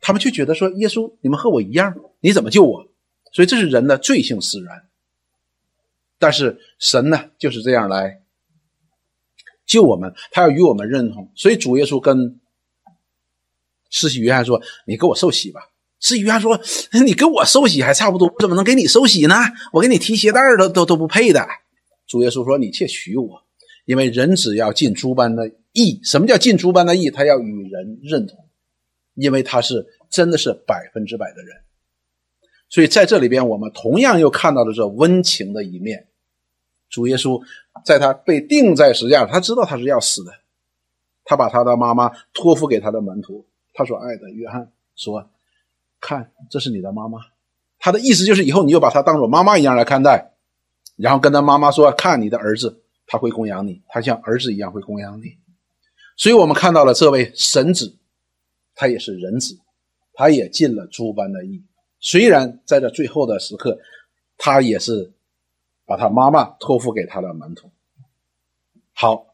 [0.00, 2.88] 他们却觉得说耶稣，你们和我一样，你怎么救我？
[3.32, 4.84] 所以这是人的罪性使然。
[6.18, 8.22] 但是神呢，就是这样来。
[9.66, 12.40] 救我们，他要与我们认同，所以主耶稣跟
[13.90, 15.60] 施洗约翰说：“你给我受洗吧。”
[15.98, 16.60] 施洗约翰说
[17.04, 19.34] ：“你给我受洗还差不多，怎么能给你受洗呢？
[19.72, 21.46] 我给你提鞋带都都都不配的。”
[22.06, 23.42] 主耶稣说：“你且娶我，
[23.84, 26.00] 因为人只要尽诸般的义。
[26.04, 27.10] 什么叫尽诸般的义？
[27.10, 28.38] 他要与人认同，
[29.14, 31.56] 因为他是真的是百分之百的人。
[32.68, 36.08] 所以在这里边，我们同样又看到了这温情的一面。
[36.88, 37.40] 主耶稣。
[37.84, 40.32] 在他被钉在石架上，他知道他是要死的，
[41.24, 45.28] 他把他的妈妈托付给他的门徒，他所爱的约翰说
[46.00, 47.20] ：“看，这是你的妈妈。”
[47.78, 50.32] 他的意思就是以后你就把他当做妈妈一样来看待，
[50.96, 55.36] 然后跟他妈妈说：“看你的儿子，他会供养你，他像儿子一样会供养你。”
[56.16, 57.94] 所以，我们看到了这位神子，
[58.74, 59.58] 他也是人子，
[60.14, 61.62] 他也尽了诸般的义。
[62.00, 63.78] 虽然在这最后的时刻，
[64.38, 65.12] 他也是。
[65.86, 67.70] 把他妈妈托付给他的门徒。
[68.92, 69.26] 好，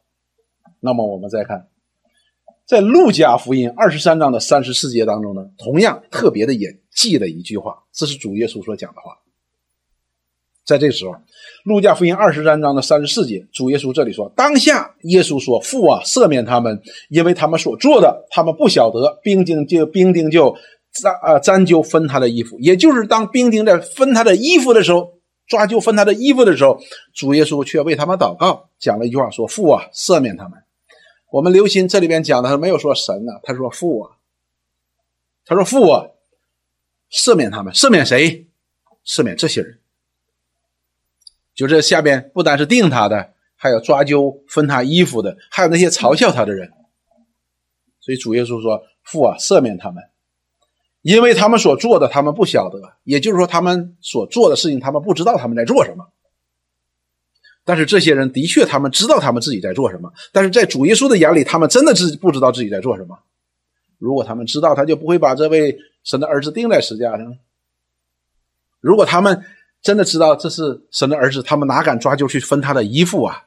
[0.79, 1.67] 那么我们再看，
[2.65, 9.17] 在路加福音二十三章的三十四节当中呢，同样特别的也记了一句话，这是主耶稣所讲的话。
[10.65, 11.15] 在这时候，
[11.65, 20.55] 路加福音二十三章的三十四节，主耶稣这里说：“当下耶稣说，父啊，赦免他们，因为他们所做的，他们不晓得。”兵丁就兵丁就
[20.91, 25.22] 沾啊沾就分他的衣服，也就是当兵丁在分他的衣服的时候。
[25.47, 26.79] 抓阄分他的衣服的时候，
[27.13, 30.63] 主耶稣却为他们祷告，讲了一句话，说：“父啊，赦免他们。”
[31.31, 34.17] 我们留心这里边讲的，他没有说神啊，他说父啊，
[35.45, 36.07] 他说父啊，
[37.11, 38.47] 赦免他们，赦免谁？
[39.05, 39.79] 赦免这些人。
[41.53, 46.71] 就这下边不单是定他的，还有抓阄分他衣服的，还有那些嘲笑他的人。
[47.99, 50.03] 所以主耶稣说：“父啊，赦免他们。”
[51.03, 56.07] 因为他们所做的，他们不晓得，也就是说，他们所做的事情，他们不知道他们在做什么。
[57.65, 60.13] 但是这些人的确，他们知道他们自己在做什么。
[60.31, 63.19] 但是在主耶稣的眼里，他们真的自不知道自己在做什么。
[63.99, 67.37] 如果他们知道，他就不会把这位神的儿子钉在十字架上。
[68.79, 69.43] 如果他们
[69.81, 73.43] 真的知道这是神的儿子，他们哪敢抓阄去分他的衣服啊？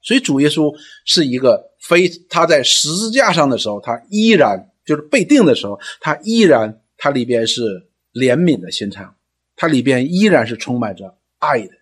[0.00, 0.74] 所以主耶稣
[1.04, 4.70] 是一个非他在十字架上的时候，他依然。
[4.84, 9.16] 就是被定的时候，他依然，他里边是怜悯的心肠，
[9.56, 11.72] 他里边依然是充满着爱的，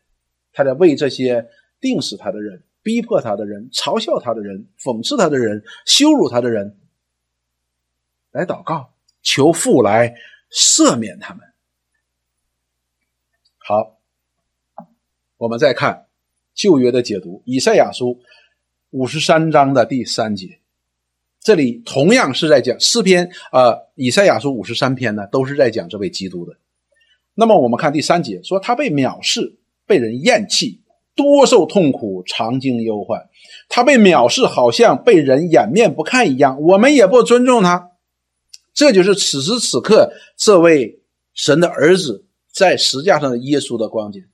[0.53, 1.49] 他在为这些
[1.81, 6.79] 定死他的人、逼迫他的人、嘲笑他的人、讽刺他的人、羞辱他的人
[8.33, 10.15] 来祷告，求父来
[10.53, 11.45] 赦免他们。
[13.59, 13.99] 好，
[15.39, 16.07] 我们再看
[16.55, 18.21] 旧约的解读，以赛亚书
[18.91, 20.60] 五十三章的第三节。
[21.42, 26.55] 这里同样是在讲诗篇，呃，以赛亚书五十三篇呢，都是在讲这位基督的。
[27.35, 30.83] 那么我们看第三节，说他被藐视，被人厌弃，
[31.14, 33.29] 多受痛苦，常经忧患。
[33.70, 36.61] 他被藐视，好像被人掩面不看一样。
[36.61, 37.90] 我们也不尊重他。
[38.74, 41.00] 这就是此时此刻这位
[41.33, 44.24] 神的儿子在石架上的耶稣的光景。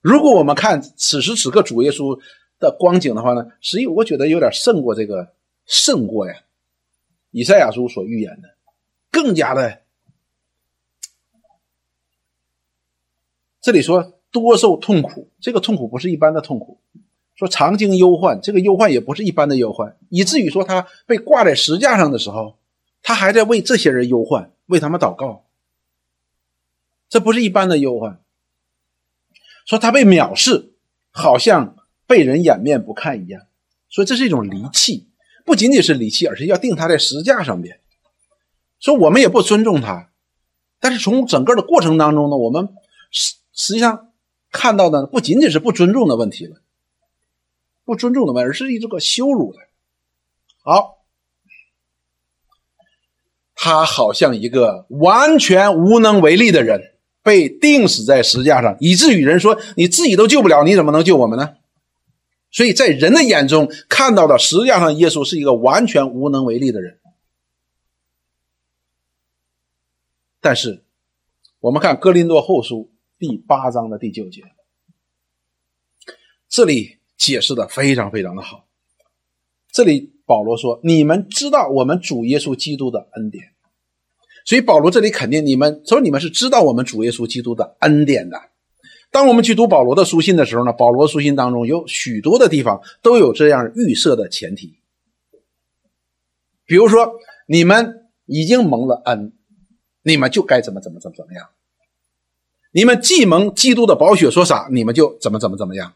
[0.00, 2.20] 如果我们看此时此刻主耶稣
[2.64, 5.34] 的光景的话呢，实际我觉得有点胜过这个，
[5.66, 6.34] 胜过呀，
[7.30, 8.54] 以赛亚书所预言的，
[9.10, 9.82] 更加的。
[13.60, 16.78] 这里说多受痛苦，这个痛苦不是一般的痛苦。
[17.34, 22.56] 说常经忧患，这个忧患也不是一般的忧患，以至于说他被挂在石架上的时候，
[23.02, 25.44] 他还在为这些人忧患，为他们祷告。
[27.08, 28.20] 这不是一般的忧患。
[29.66, 30.74] 说他被藐视，
[31.10, 33.42] 好像被人掩面不看一样。
[33.88, 35.08] 所以这是一种离弃，
[35.44, 37.80] 不仅仅是离弃，而是要定他在石架上面。
[38.80, 40.10] 说我们也不尊重他，
[40.80, 42.68] 但是从整个的过程当中呢，我们
[43.10, 44.12] 实实际上
[44.50, 46.56] 看到的不仅仅是不尊重的问题了，
[47.84, 49.60] 不尊重的问题，而是一这个羞辱的。
[50.62, 50.98] 好，
[53.54, 56.92] 他好像一个完全无能为力的人。
[57.22, 61.54] 被钉死在石架上，以至于人说你自己都救不了，你怎么能救我们呢？
[62.54, 67.00] 所以在人的眼中看到的实际上耶稣是一个完全无能为力的人。
[70.40, 70.84] 但是
[71.58, 74.44] 我们看哥林多后书第八章的第九节，
[76.48, 78.68] 这里解释的非常非常的好。
[79.72, 83.52] 这里保罗说：“你们知道我们主耶稣基督的恩典。”
[84.46, 88.53] 所以保罗这里肯定你们，所以你们是知道我们主耶稣基督的恩典的。
[89.14, 94.74] 当我们去读保罗的书信的时候呢，保罗书信当中有许多的地方都有这样预设的前提。
[96.64, 97.12] 比如说，
[97.46, 99.30] 你们已经蒙了恩，
[100.02, 101.50] 你们就该怎么怎么怎么怎么样。
[102.72, 105.94] 你们既蒙基督的宝血所洒，你们就怎么怎么怎么样。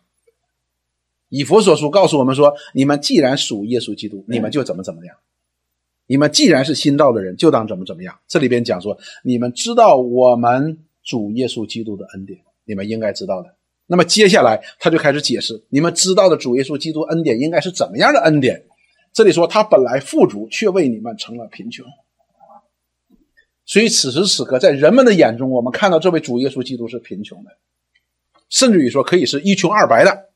[1.28, 5.16] 以佛所书告诉我们说，你们既然属耶稣基督，你们就怎么怎么样。
[6.06, 8.16] 你们既然是新道的人，就当怎么怎么样。
[8.28, 13.56] 这里边讲说，你们知道我们主耶稣基督的恩典，你们应该知道的。
[13.86, 18.66] 那么接下来他就开始解释，你们知道的主耶稣基督恩典应该是怎么样的恩典。
[19.14, 21.86] 这里说他本来富足，却为你们成了贫穷。
[23.64, 27.50] 所以此时此刻，在人们的眼中，我们看到这位主耶稣基督是贫穷的，
[28.50, 30.28] 甚至于说可以是一穷二白的。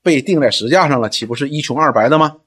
[0.00, 2.38] 被钉在石架上了，岂不是一穷二白的吗？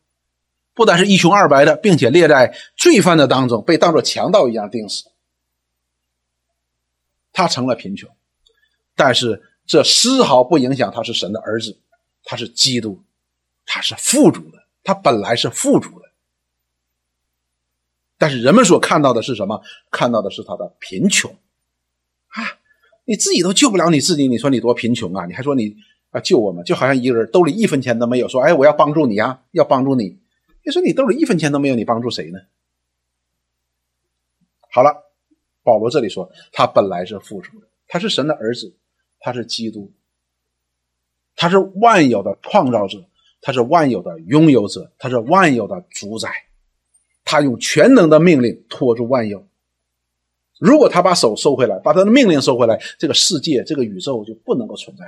[0.74, 5.12] 不但是一穷二白的，并且列在罪犯的当中，被当作强盗一样钉死。
[7.34, 8.10] 他成了贫穷，
[9.04, 11.76] 但是这丝毫不影响他是神的儿子，
[12.24, 13.02] 他是基督，
[13.66, 16.12] 他是富足的，他本来是富足的。
[18.20, 19.60] 但是人们所看到的是什么？
[19.90, 22.60] 看到的是他的贫穷啊！
[23.06, 25.26] 你自己都救不了你自己，你说你多贫穷啊？
[25.26, 25.76] 你还说你
[26.12, 26.64] 啊救我们？
[26.64, 30.20] 就好像一个人兜里一分钱都没有，说哎我要帮助你啊，要帮助你。
[30.64, 32.40] 你说你兜里一分钱都没有，你帮助谁呢？
[34.70, 34.96] 好了，
[35.64, 38.72] 保罗这里说他本来是富足的，他是神的儿子，
[39.22, 39.92] 他是基督，
[41.36, 43.06] 他是万有的创造者，
[43.40, 46.30] 他是万有的拥有者，他是万有的主宰，
[47.24, 49.48] 他用全能的命令托住万有。
[50.60, 55.06] 如果他把手收回来，把他的命令收回来，这个世界、这个宇宙就不能够存在，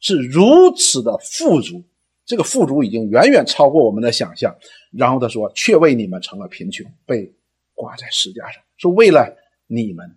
[0.00, 1.84] 是如此的富足。
[2.24, 4.56] 这个富足已经远远超过我们的想象，
[4.92, 7.34] 然后他说：“却为你们成了贫穷，被
[7.74, 9.36] 挂在石架上，是为了
[9.66, 10.16] 你们。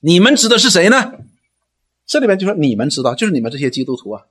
[0.00, 1.12] 你们指的是谁呢？
[2.06, 4.26] 这里面就说你们知道，就是你们这些基督徒啊。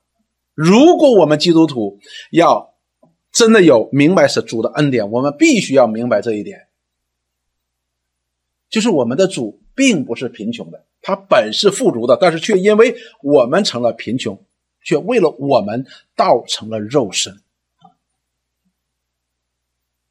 [0.53, 1.99] 如果我们基督徒
[2.31, 2.73] 要
[3.31, 6.67] 真的有明白是主的恩典，我们必须要明白这一点，
[8.69, 14.39] 就是我们的主并不是贫穷的，他本是富足的，但是却因为我们成了贫穷。”
[14.85, 17.39] 却为了我们道成了肉身，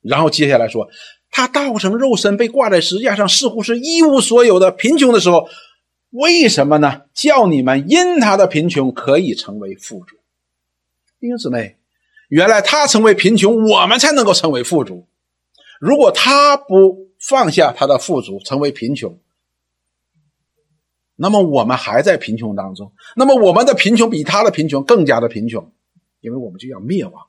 [0.00, 0.88] 然后接下来说，
[1.30, 5.46] 他道成肉身被挂在石架上，似乎是一无所有的贫穷的时候，
[6.12, 7.02] 为什么呢？
[7.12, 10.16] 叫你们因他的贫穷可以成为富足。
[11.18, 11.76] 弟兄姊妹，
[12.28, 15.06] 原来他成为贫穷，我们才能够成为富足。
[15.80, 19.18] 如果他不放下他的富足，成为贫穷。
[21.16, 25.72] 那么我们还在贫穷当中，那么我们的贫穷比他的贫穷更加的贫穷，
[26.20, 27.26] 因为我们就要灭亡。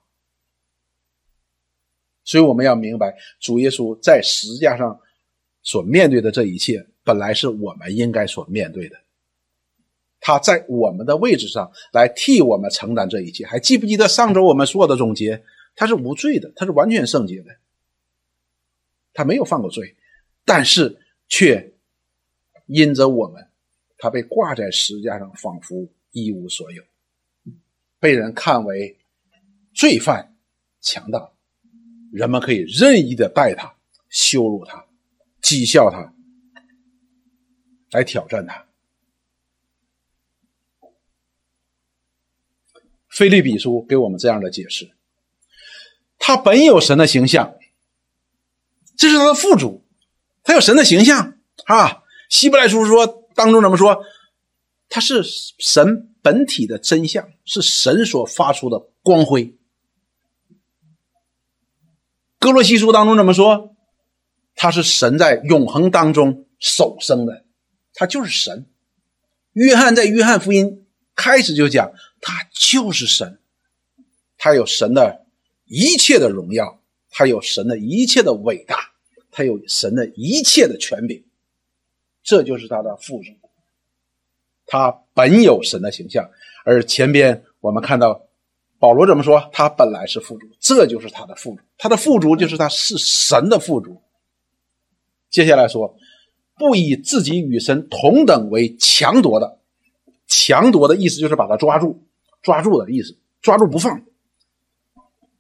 [2.26, 5.00] 所以我们要明白，主耶稣在十字架上
[5.62, 8.98] 所面对的这一切，本来是我们应该所面对的。
[10.20, 13.46] 他在我们的位置上来替我们承担这一切。
[13.46, 15.44] 还记不记得上周我们说的总结？
[15.76, 17.56] 他是无罪的，他是完全圣洁的，
[19.14, 19.96] 他没有犯过罪，
[20.46, 21.70] 但是却。
[22.66, 23.46] 因着我们，
[23.98, 26.82] 他被挂在石架上，仿佛一无所有，
[28.00, 28.98] 被人看为
[29.76, 30.34] 罪犯、
[30.80, 31.36] 强盗，
[32.14, 33.76] 人们可以任意的待他、
[34.08, 34.86] 羞辱他、
[35.42, 36.14] 讥笑他，
[37.94, 38.66] 来挑战他。
[43.10, 44.92] 菲利比书给我们这样的解释：
[46.18, 47.56] 他本有神的形象，
[48.98, 49.86] 这是他的副主，
[50.44, 52.04] 他有神的形象啊。
[52.30, 54.04] 希伯来书说当中怎么说？
[54.90, 59.56] 他是神本体的真相，是神所发出的光辉。
[62.40, 63.76] 哥罗西书当中怎么说？
[64.56, 67.43] 他是神在永恒当中首生的，
[67.94, 68.66] 他就是神。
[69.54, 70.86] 约翰在约翰福音
[71.16, 71.94] 开始就讲。
[72.26, 73.38] 他就是神，
[74.38, 75.26] 他有神的
[75.66, 78.94] 一切的荣耀，他有神的一切的伟大，
[79.30, 81.22] 他有神的一切的权柄，
[82.24, 83.34] 这就是他的父主。
[84.66, 86.32] 他本有神的形象，
[86.64, 88.30] 而前边我们看到
[88.80, 89.50] 保罗怎么说？
[89.52, 94.02] 他本来是父主，这就是他的父主，他的父主就是他是神的父主。
[95.30, 95.98] 接下来说，
[96.58, 99.60] 不以自己与神同等为强夺的，
[100.28, 102.02] 强夺的意思就是把他抓住。
[102.42, 104.04] 抓住的意思，抓住不放。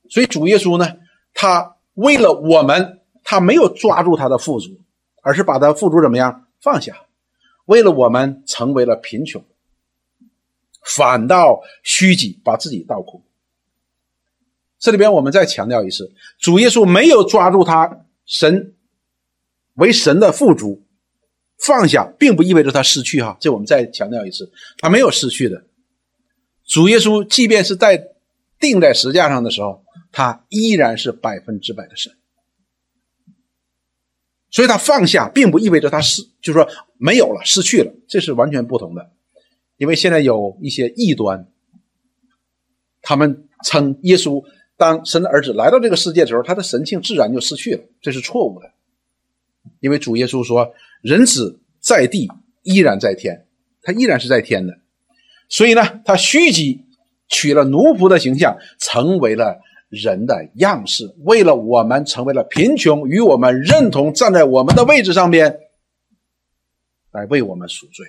[0.09, 0.95] 所以主耶稣呢，
[1.33, 4.79] 他为了我们，他没有抓住他的富足，
[5.21, 6.95] 而是把他富足怎么样放下？
[7.65, 9.43] 为了我们成为了贫穷，
[10.81, 13.21] 反倒虚己，把自己倒空。
[14.79, 18.73] 这里边我们再强调一次，主耶稣没有抓住他神
[19.73, 20.81] 为神的富足
[21.65, 23.37] 放下，并不意味着他失去哈。
[23.39, 25.63] 这我们再强调一次，他没有失去的。
[26.65, 28.09] 主耶稣即便是在
[28.59, 32.11] 钉在石架上的时候，他依然是百分之百的神。
[34.49, 39.11] 所以他放下，并不意味着他失，就是说没有了，失去了，这是完全不同的。
[39.77, 41.47] 因为现在有一些异端，
[43.01, 44.43] 他们称耶稣
[44.77, 48.71] 当神的儿子来到这个世界的时候，他的神性自然就失去了，这是错误的。
[49.79, 50.71] 因为主耶稣说
[51.03, 52.27] ：“人子在地，
[52.63, 53.45] 依然在天，
[53.83, 54.79] 他依然是在天的。”
[55.49, 56.85] 所以呢，他虚己，
[57.27, 65.59] 取了奴仆的形象，成为了人的样式，为了我们成为了贫穷，与我们认同，站在我们的位置上边，
[67.11, 68.07] 来为我们赎罪，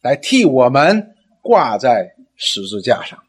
[0.00, 3.22] 来替我们挂在十字架上。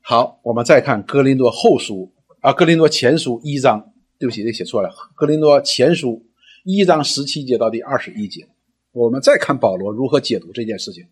[0.00, 2.13] 好，我们再看哥林多后书
[2.44, 6.26] 啊，哥林多前书一章，对不起，这写错了，哥林多前书。
[6.62, 8.46] 一章十七节到第二十一节，
[8.92, 11.06] 我们再看保罗如何解读这件事情。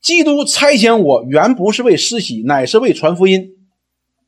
[0.00, 3.56] 基督差遣我，原不是为施洗，乃是为传福音，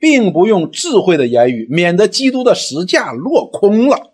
[0.01, 4.12] 并不用智慧的言语，免得基督的实价落空了。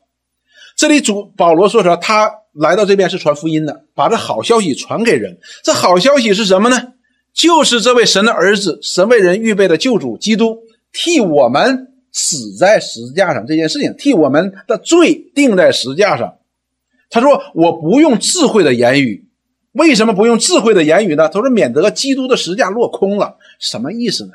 [0.76, 5.38] 这里主保罗说说，他来到这边是传福音的，把这好消息传给人。
[5.62, 6.92] 这好消息是什么呢？
[7.32, 10.58] 就是这位神的儿子，神为人预备的救主基督，
[10.92, 11.92] 替我们。
[12.14, 16.38] 死在十字架上这件事情，替我们的罪定在十字架上。
[17.10, 19.26] 他说：“我不用智慧的言语，
[19.72, 24.32] 为什么不用智慧的言语呢？”他说：“免得基督的十字架落空了。”什么意思呢？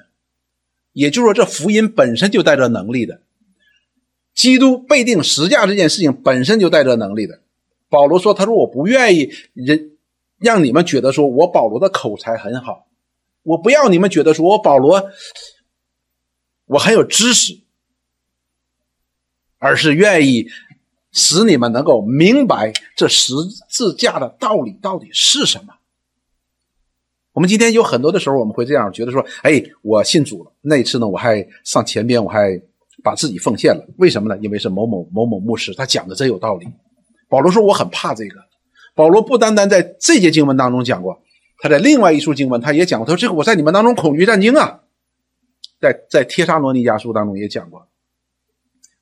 [0.92, 3.22] 也就是说，这福音本身就带着能力的。
[4.34, 7.40] 基督被定十字架这件事情本身就带着能力的。
[7.88, 9.92] 保罗说：“他说我不愿意人
[10.38, 12.88] 让你们觉得说我保罗的口才很好，
[13.44, 15.10] 我不要你们觉得说我保罗
[16.66, 17.60] 我很有知识。”
[19.60, 20.48] 而是愿意
[21.12, 23.34] 使你们能够明白这十
[23.70, 25.76] 字架的道理到底是什么。
[27.34, 30.52] 我们今天有很多的时候，我们会这样觉得说：“哎，我信主了。
[30.62, 32.60] 那次呢，我还上前边，我还
[33.04, 33.86] 把自己奉献了。
[33.98, 34.38] 为什么呢？
[34.42, 36.68] 因为是某某某某牧师，他讲的真有道理。”
[37.30, 38.40] 保罗说：“我很怕这个。”
[38.96, 41.22] 保罗不单单在这节经文当中讲过，
[41.60, 43.06] 他在另外一处经文他也讲过。
[43.06, 44.82] 他说：“这个我在你们当中恐惧战惊啊，
[45.80, 47.88] 在在帖撒罗尼迦书当中也讲过。”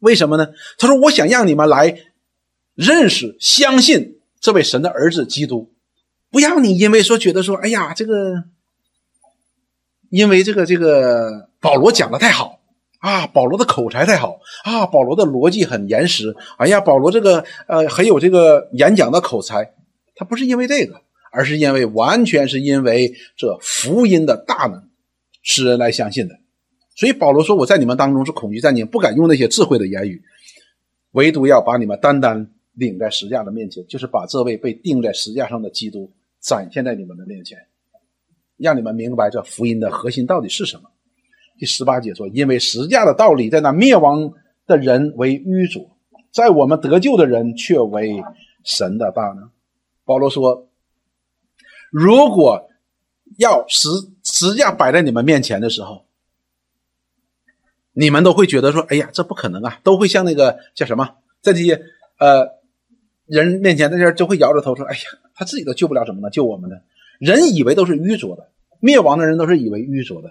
[0.08, 0.48] 为什么呢？
[0.78, 2.00] 他说：“我想让你们来
[2.76, 5.74] 认识、相信这位神的儿子基督，
[6.32, 8.46] 不要你因为说觉得说，哎呀，这个，
[10.10, 12.62] 因为这个这个保罗讲的太好
[13.00, 19.74] 啊，保罗的口才太好啊，保罗的逻辑很严实，哎呀，保罗这个呃很有这个演讲的口才，
[20.16, 21.02] 他不是因为这个，
[21.34, 24.88] 而是因为完全是因为这福音的大能
[25.44, 26.36] 使人来相信的。”
[26.98, 30.20] 所以保罗说：“我在你们当中是恐惧战兢，不敢用那些智慧的言语，
[31.12, 37.56] 唯独要把你们单单领在十架的面前，就是把这位被钉在十架上的基督展现在你们的面前，
[38.58, 40.90] 让你们明白这福音的核心到底是什么。”
[41.60, 44.34] 第十八节说：“因为十架的道理在那灭亡
[44.66, 45.88] 的人为愚拙，
[46.32, 48.24] 在我们得救的人却为
[48.64, 49.52] 神的大能。
[50.04, 50.68] 保罗说
[51.94, 52.68] ：“如果
[53.38, 53.88] 要十
[54.24, 56.07] 十架摆在你们面前的时候，
[58.00, 61.10] 你们都会觉得说：‘哎呀，这不可能啊！’都会像那个叫什么，
[61.42, 61.82] 在这些
[62.20, 62.48] 呃
[63.26, 65.02] 人面前，在这就会摇着头说：‘哎呀，
[65.34, 66.76] 他自己都救不了，怎么能救我们呢？’
[67.20, 70.30] 人以为都是愚拙的，灭亡的人都是以为愚拙的。”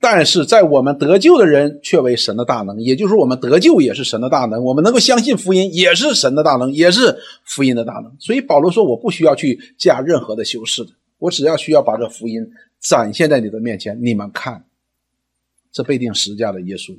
[0.00, 8.14] 但是在我们得救的人却为神的大能，也就是我们得救也是神的大能，我们能够相信福音也是神的大能，也是福音的大能。
[8.20, 12.46] 所以保罗说：“我不需要去加任何的修饰的，我只要需要把这福音
[12.80, 13.98] 展现在你的面前。
[14.00, 14.62] 你们看，
[15.72, 16.96] 这被定十架的耶稣，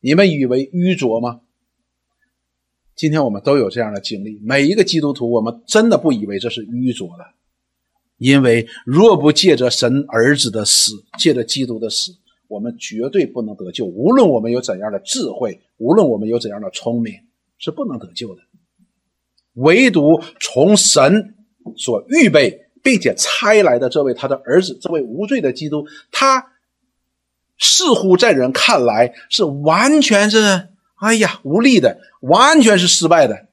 [0.00, 1.40] 你们以为愚拙吗？
[2.94, 7.24] 今天我们都有这样的经历，每一个基督徒，我们真的不以为这是愚拙的。”
[8.18, 12.16] 因为若不借着神儿子的死，借着基督的死，
[12.48, 13.84] 我们绝对不能得救。
[13.84, 17.12] 无论我们有怎样的智慧，无论我们有怎样的聪明，
[17.58, 18.40] 是不能得救的。
[19.52, 21.34] 唯独从神
[21.76, 26.42] 所预备并且差来的这位他的儿子，这位无罪的基督，他
[27.58, 33.48] 似乎在人看来是完全是哎呀无力的，完全是失败的，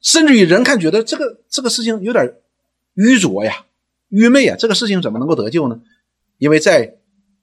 [0.00, 2.34] 甚至于人看觉得这个这个事情有点。
[2.98, 3.66] 愚拙呀，
[4.08, 4.56] 愚昧啊！
[4.58, 5.82] 这个事情怎么能够得救呢？
[6.38, 6.96] 因为在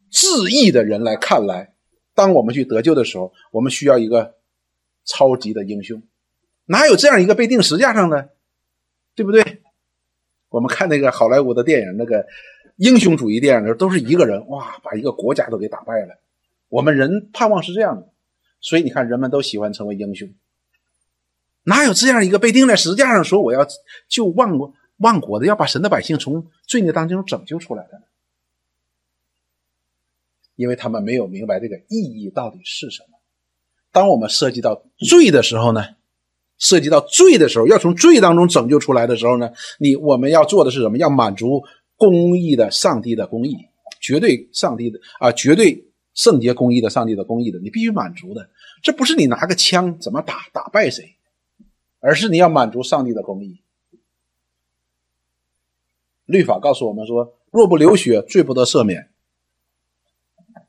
[0.09, 1.75] 自义的人来看来，
[2.15, 4.33] 当我们去得救的时候，我们需要一个
[5.05, 6.01] 超级的英雄。
[6.65, 8.29] 哪有这样一个被钉十架上的，
[9.13, 9.61] 对不对？
[10.49, 12.25] 我们看那个好莱坞的电影，那个
[12.75, 16.19] 英雄主义电影的时候，都是一个人哇，把一个国家都给打败了。
[16.69, 18.09] 我们人盼望是这样的，
[18.59, 20.29] 所以你看，人们都喜欢成为英雄。
[21.63, 23.67] 哪有这样一个被钉在十架上说我要
[24.07, 24.73] 救万国？
[24.97, 28.03] 万国的要把神的百姓从罪孽当中拯救出来的呢，
[30.55, 33.17] 因为他们没有明白这个意义到底是什么。
[33.91, 35.83] 当我们涉及到罪的时候呢，
[36.59, 40.97] 涉及到罪的时候，要从罪当中拯救出来的时候呢，你我们要做的是什么？
[40.97, 41.63] 要满足
[42.03, 43.55] 公义的上帝的公义，
[44.01, 48.49] 绝对上帝的啊，绝对圣洁公义的上帝的公义的，你必须满足的。
[48.81, 51.15] 这不是你拿个枪怎么打打败谁，
[52.01, 53.61] 而是你要满足上帝的公义。
[56.25, 59.09] 律法告诉我们说：“若不流血，罪不得赦免。”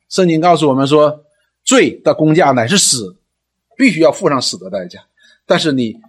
[0.08, 1.24] 圣经告诉我们说
[1.64, 3.16] ：“罪的公价乃是死，
[3.76, 5.04] 必须要付上死的代价。”
[5.46, 6.00] 但是你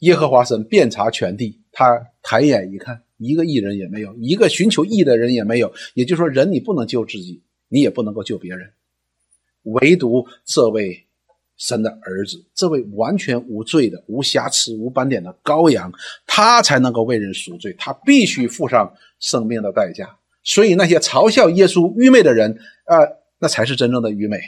[0.00, 5.72] 耶和华神遍察全地，他抬眼一看，一个义人也没有，一个寻求义的人也没有。
[5.94, 8.70] 也就是说，人你不能救自己，你也不能够救别人，
[9.62, 11.00] 唯独这位。
[11.56, 15.92] 神的儿子，这位完全无罪的、无瑕疵、无斑点的羔羊，
[16.26, 17.72] 他才能够为人赎罪。
[17.78, 20.16] 他必须付上生命的代价。
[20.42, 24.40] 所以那些嘲笑耶稣愚昧的人，呃，那才是真正的愚昧。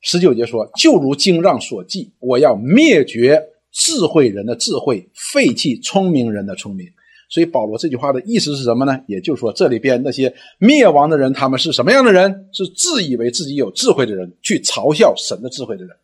[0.00, 3.40] 十九节说：“就如经上所记，我要灭绝
[3.74, 6.88] 智慧人的智慧，废弃聪明人的聪明。”
[7.28, 9.00] 所以保罗这句话的意思是什么呢？
[9.08, 12.48] 也就是说，这里边那些灭亡的人，他们是什么样的人？
[12.52, 15.96] 是自以为自己有智慧的人，去嘲笑神的智慧的人。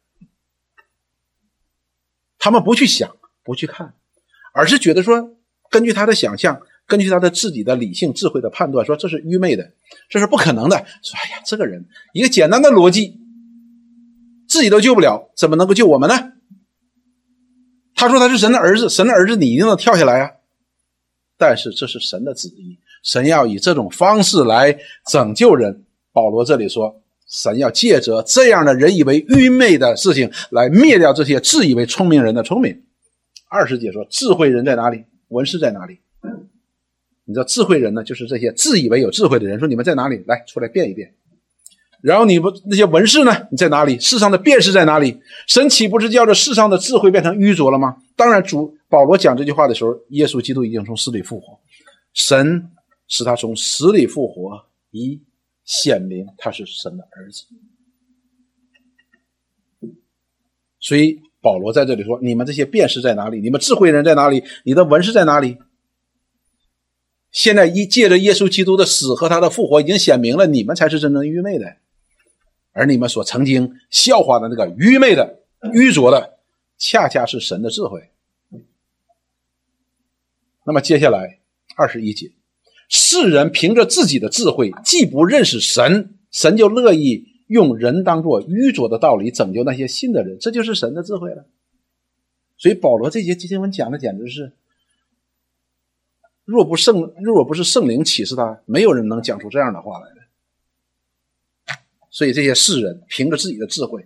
[2.39, 3.15] 他们不去想，
[3.45, 3.95] 不去看，
[4.53, 5.37] 而是觉得说，
[5.71, 9.71] 根据他的想象，根据他的自己的理性智慧的判断，说这是愚昧的，
[10.09, 10.77] 这是不可能的。
[11.03, 13.21] 说，哎呀，这个人一个简单的逻辑，
[14.49, 16.33] 自己都救不了，怎么能够救我们呢？
[18.01, 20.31] 他说他是神的儿子，神的儿子，你一定能跳下来啊！
[21.37, 24.75] 但是这是神的旨意，神要以这种方式来
[25.11, 25.85] 拯救人。
[26.11, 32.83] 保罗这里说，神要借着这样的人以为愚昧的事情来灭掉这些自以为聪明人的聪明。
[33.51, 35.05] 二十节说，智慧人在哪里？
[35.29, 35.99] 文士在哪里？
[37.27, 39.59] 你知道智慧人呢，就是这些自以为有智慧的人。
[39.59, 40.25] 说你们在哪里？
[40.27, 41.13] 来，出来辩一辩。
[42.03, 43.33] 然后你不那些文士呢？
[43.51, 43.99] 你在哪里？
[44.01, 45.21] 世上的辩士在哪里？
[45.47, 47.97] 神岂不是叫这世上的智慧变成愚拙了吗？
[48.17, 48.77] 当然主。
[48.89, 51.61] 保罗讲这句话的时候，耶稣基督已经从死里复活，
[52.13, 52.71] 神
[53.07, 55.21] 使他从死里复活，以
[55.65, 57.45] 显明他是神的儿子。
[60.81, 63.41] 所以保罗在这里说：“你们这些辨识在哪里？
[63.41, 64.43] 你们智慧人在哪里？
[64.65, 65.59] 你的文士在哪里？”
[67.31, 71.77] 现在一借着耶稣基督的死和他的复活，已经显明了你们才是真正愚昧的，
[72.73, 75.41] 而你们所曾经笑话的那个愚昧的、
[75.73, 76.39] 愚拙的，
[76.79, 78.11] 恰恰是神的智慧。
[80.65, 81.41] 那么接下来
[81.77, 82.31] 二十一节，
[82.89, 91.47] 世人凭着自己的智慧，既不认识神，神就乐意用人当做愚拙的道理拯救那些信的人，这就是神的智慧了。
[92.57, 94.53] 所以保罗这节经文讲的简直是，
[96.45, 100.20] 若不圣若不是圣灵启示他，没有人能讲出这样的话来的。
[102.11, 104.05] 所以这些世人凭着自己的智慧，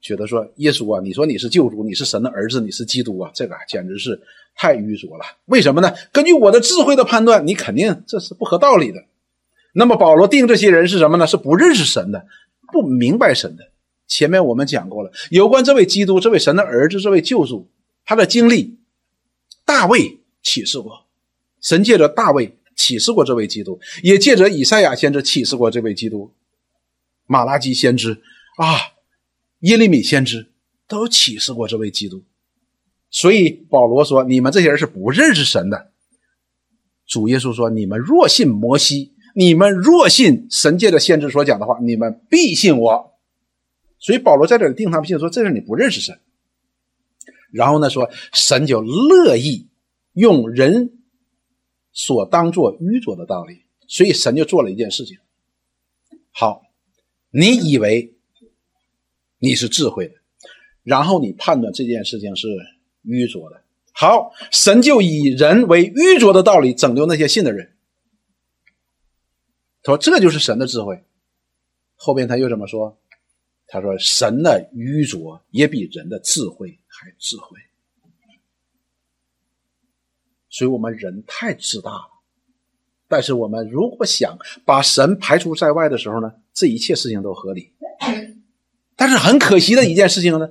[0.00, 4.20] 觉得说耶稣啊，你说你是救主，你是神的儿子，你是基督啊，这个简直是
[4.54, 5.24] 太愚拙了。
[5.46, 5.92] 为什么呢？
[6.12, 9.02] 根据我的智慧的判断，你肯定这是不合道理的。
[9.72, 11.26] 那么保罗定这些人是什么呢？
[11.26, 12.26] 是不认识神的，
[12.72, 13.64] 不明白神的。
[14.06, 17.66] 前面我们讲过了，有关这位基督、这位神的儿子、这位救主，
[18.04, 18.76] 他的经历，
[19.64, 21.06] 大卫启示过，
[21.62, 26.30] 神借着大卫启示过这位基督，也借着以赛亚先知启示过这位基督，
[27.26, 28.22] 马拉基先知
[28.56, 28.94] 啊，
[29.60, 30.52] 耶利米先知
[30.86, 32.24] 都启示过这位基督。
[33.10, 35.92] 所以保罗说：“你们这些人是不认识神的。”
[37.06, 43.12] 主耶稣说：“你们若信摩西，你们若信神界的先知所讲的话，你们必信我。”
[44.00, 46.18] 所以保罗在这里定他们信，说这是你不认识神。
[47.52, 49.68] 然后呢，说神就乐意
[50.14, 50.98] 用人
[51.92, 55.18] 所当做愚拙的道理，所以神就做了一件事情。
[56.32, 56.63] 好，
[57.34, 58.14] 你以为
[59.38, 60.14] 你是智慧的，
[60.84, 62.46] 然后你判断这件事情是
[63.02, 63.62] 愚拙的。
[63.92, 67.76] 好，神就以人为愚拙的道理拯救那些信的人。
[69.82, 71.04] 他说这就是神的智慧。
[71.96, 72.96] 后边他又怎么说？
[73.66, 77.58] 他说：“神的愚拙也比人的智慧还智慧，
[80.48, 82.13] 所以我们人太自大了。
[83.08, 87.72] 但是我们如果想把神排除在外的时候呢，这一切事情都合理。
[88.96, 90.48] 但是很可惜的一件事情呢，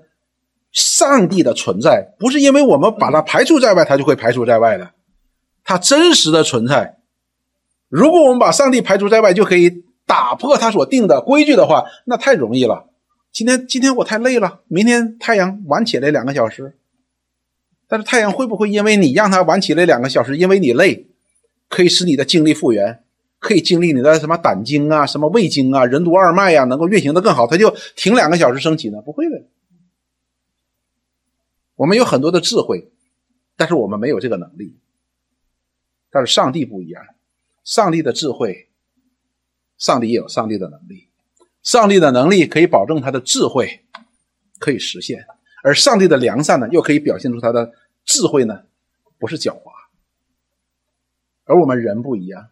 [0.71, 4.91] 上帝的存在不是因为我们把它排除在外，它就会排除在外的。
[5.63, 6.97] 它真实的存在，
[7.89, 12.89] 如果我们把上帝排除在外，就可以打破他所定的规矩的话，那太容易了。”
[13.33, 16.77] 今天今天我太累了，明天太阳晚起来两个小时。
[17.87, 21.07] 但是太阳会不会因为你让它晚起来两个小时，因为你累，
[21.73, 23.03] 可以使你的精力复原，
[23.39, 29.01] 可以经历你的什么胆经啊、什么胃经啊、任督二脉呀，能够运行的更好，它就停两个小时升起呢？
[29.01, 29.41] 不会的。
[31.75, 32.91] 我们有很多的智慧，
[33.57, 34.77] 但是我们没有这个能力。
[36.11, 37.03] 但是上帝不一样，
[37.63, 38.69] 上帝的智慧，
[39.79, 41.09] 上帝也有上帝的能力。
[41.63, 43.83] 上帝的能力可以保证他的智慧
[44.59, 45.25] 可以实现，
[45.63, 47.71] 而上帝的良善呢，又可以表现出他的
[48.05, 48.61] 智慧呢，
[49.17, 49.71] 不是狡猾。
[51.45, 52.47] 而我们人不一样，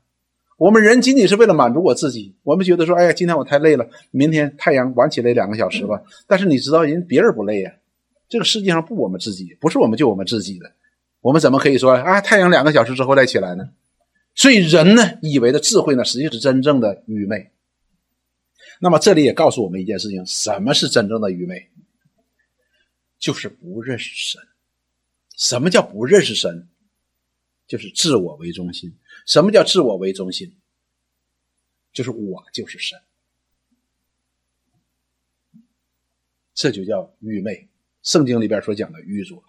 [0.58, 2.36] 我们人仅仅是为了满足我自己。
[2.44, 6.02] 我们觉得说，哎呀，今天我太累了，明天太阳晚起来两个小时吧。
[6.28, 7.74] 但是你知道，人别人不累呀。
[8.30, 10.72] 这个世界上不我们自己，不是我们就我们自己的。
[11.20, 13.70] 我们怎么可以说啊，太阳两个小时之后再起来呢？
[14.36, 17.52] 所以人呢，以为的智慧呢，实际是真正的愚昧。
[18.80, 21.70] 那么这里也告诉我们一件事情：什么是真正的愚昧？
[23.20, 24.42] 就是不认识神。
[25.38, 26.68] 什么叫不认识神？
[27.72, 28.94] 就是自我为中心。
[29.26, 30.52] 什么叫自我为中心？
[31.94, 33.00] 就是我就是神。
[36.54, 37.70] 这就叫愚昧。
[38.04, 39.42] 圣经里边所讲的愚拙。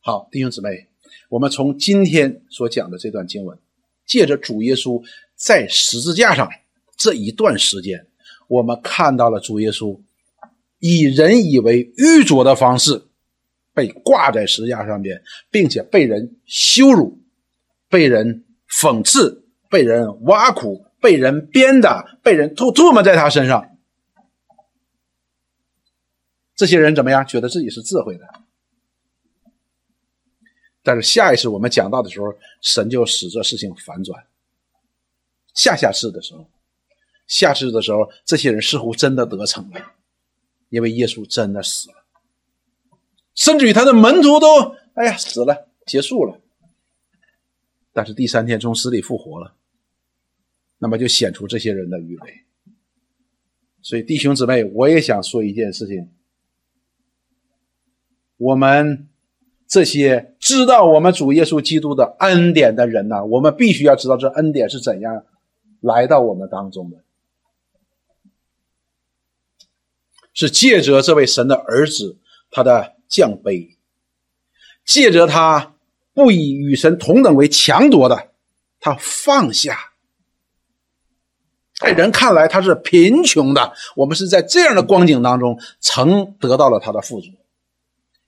[0.00, 0.88] 好，弟兄姊妹，
[1.28, 3.56] 我们从今天所讲的这段经文，
[4.04, 5.00] 借着主耶稣
[5.36, 6.50] 在十字架上。
[6.96, 8.08] 这一段时间，
[8.48, 10.00] 我们看到了主耶稣
[10.80, 13.05] 以人以为愚拙的方式
[13.76, 17.20] 被挂在石架上边，并且被人羞辱、
[17.90, 23.76] 被人讽刺、被人挖苦、被人鞭打、被人吐唾沫在他身上。
[26.54, 27.26] 这些人怎么样？
[27.26, 28.26] 觉得自己是智慧的。
[30.82, 34.24] 但是下一次我们讲到的时候，神就使这事情反转。
[35.52, 36.48] 下下次的时候。
[37.26, 39.92] 下次的时候，这些人似乎真的得逞了，
[40.70, 42.05] 因为耶稣真的死了，
[43.36, 46.40] 甚至于他的门徒都哎呀死了，结束了。
[47.92, 49.54] 但是第三天从死里复活了，
[50.78, 52.42] 那么就显出这些人的愚昧。
[53.82, 56.10] 所以弟兄姊妹，我也想说一件事情：
[58.36, 59.08] 我们
[59.68, 65.24] 这些知道我们主耶稣基督的恩典的人呐，我们必须要知道这恩典是怎样
[65.80, 67.04] 来到我们当中的。
[70.34, 72.18] 是借着这位神的儿子，
[72.50, 73.76] 他的降卑，
[74.84, 75.74] 借着他
[76.14, 78.30] 不以与神同等为强夺的，
[78.80, 79.92] 他放下，
[81.74, 87.28] 在人看来他是贫穷的，我们是在这样的光景当中，曾得到了他的富足。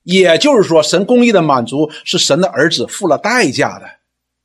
[0.03, 3.85] 也就是说，神公义的满足是神的儿子付了代价的，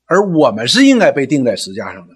[0.05, 2.15] 而我们是应该被钉在石架上的。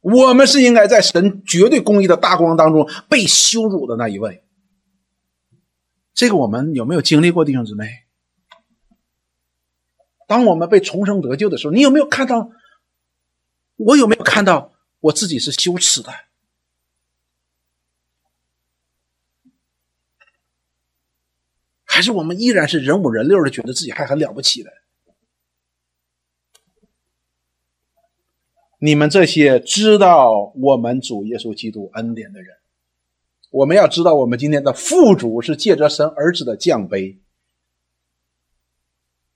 [0.00, 4.42] 我们是应该在神绝对公义的大光当中被羞辱的那一位。
[6.18, 8.02] 这个我们有没有经历过弟兄姊妹？
[10.26, 12.50] 当我们被重生得救的时候你有没有看到
[13.76, 16.12] 我有没有看到我自己是羞耻的？
[21.84, 24.72] 还是我们依然是人五人六的觉得自己还很了不起的？
[28.80, 32.57] 你们这些知道我们主耶稣基督恩典的人
[33.50, 37.18] 我们要知道，我们今天的父主是借着神儿子的降杯，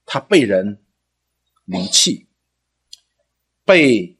[0.05, 0.77] 他被人
[1.65, 2.27] 离弃，
[3.65, 4.15] 被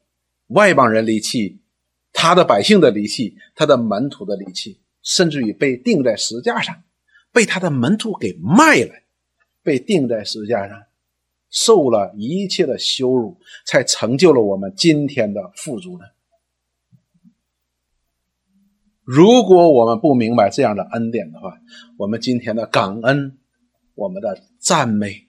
[0.47, 1.59] 外邦人离弃，
[2.11, 6.83] 他的百姓的离弃，他的门徒的离弃，甚至于被钉在石架上，
[7.31, 8.93] 被他的门徒给卖了，
[9.61, 10.83] 被钉在石架上。
[11.51, 16.05] 受了一切的羞辱，才成就了我们今天的富足呢。
[19.03, 21.59] 如果我们不明白这样的恩典的话，
[21.97, 23.37] 我们今天的感恩、
[23.95, 25.27] 我们的赞美、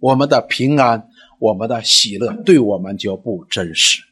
[0.00, 1.08] 我们的平安、
[1.40, 4.02] 我们的喜乐，对我们就不真实。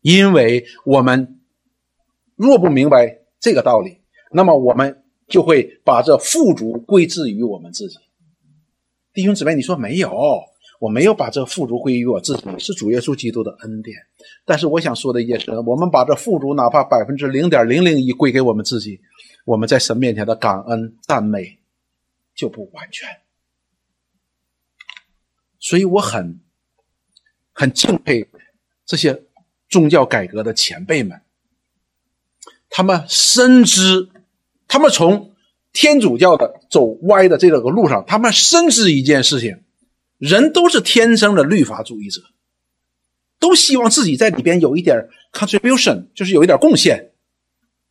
[0.00, 1.40] 因为我们
[2.34, 3.98] 若不明白这个道理，
[4.32, 7.98] 那么我们就会把这富足归之于我们自己。
[9.12, 10.10] 弟兄姊妹，你说没有？
[10.78, 13.96] 我没有把这富足归于我自己，是主耶稣基督的恩典。
[14.44, 19.00] 但是我想说的也是，我们把这富足哪怕百分之零点零零一归给我们自己，
[19.44, 21.58] 我们在神面前的感恩赞美
[22.34, 23.08] 就不完全。
[25.58, 26.40] 所以我很
[27.52, 28.26] 很敬佩
[28.86, 29.22] 这些
[29.68, 31.20] 宗教改革的前辈们，
[32.70, 34.08] 他们深知，
[34.66, 35.32] 他们从。
[35.70, 39.62] 天主教的走歪的这个路上，他们深知一件事情：
[40.18, 42.20] 人都是天生的律法主义者，
[43.38, 47.12] 都希望自己在里边有一点 contribution，就是有一点贡献，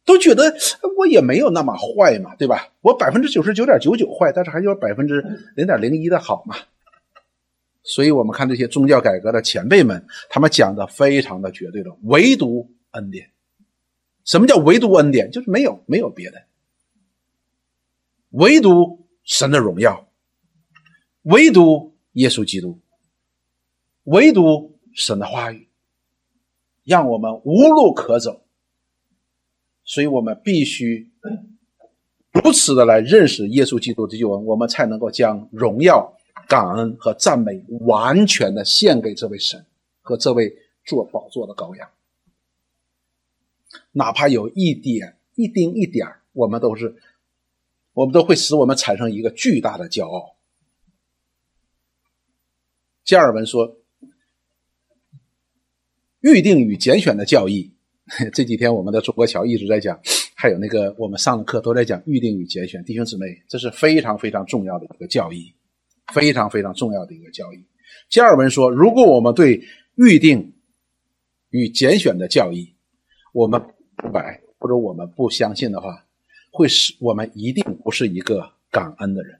[0.05, 0.55] 都觉得
[0.97, 2.69] 我也没有那么坏嘛，对吧？
[2.81, 5.23] 我百分之九十九点九九坏，但是还有百分之
[5.55, 6.55] 零点零一的好嘛。
[7.83, 13.31] 所以我们看这些宗教改革的前辈们，他们讲的非常的绝对的，唯独恩典。
[14.25, 15.31] 什么叫唯独恩典？
[15.31, 16.43] 就是没有没有别的。
[18.31, 20.09] 唯独神的荣耀，
[21.21, 21.86] 唯独
[22.17, 22.79] 耶稣基督，
[24.03, 25.67] 唯独神的话语，
[26.83, 28.41] 让我们无路可走。
[29.83, 31.09] 所以我们必须
[32.31, 39.65] 如此的来认识耶稣基督的救恩，我们才能够将荣耀、感恩和赞美完全的献给这位神
[40.01, 41.89] 和这位做宝座的羔羊。
[43.91, 46.95] 哪怕有一点、一丁、一点我们都是。
[47.93, 50.36] 我们都会使我们产生一个巨大的骄傲。
[53.07, 53.77] 加尔文说
[56.19, 57.71] ：“预定与拣选的教义，
[58.33, 59.97] 这几天我们的中国桥一直在讲，
[60.35, 62.83] 还有那个我们上的课都在讲预定与拣选。
[62.83, 65.53] 弟兄姊妹，这是非常非常重要的一个教义，
[66.13, 67.65] 非常非常重要的一个教义。”
[68.11, 69.63] 加尔文说：“如果我们对
[69.95, 70.53] 预定
[71.49, 72.75] 与拣选的教义，
[73.31, 73.61] 我们
[73.95, 76.03] 不摆或者我们不相信的话。”
[76.49, 79.39] 会使我们一定不是一个感恩的人，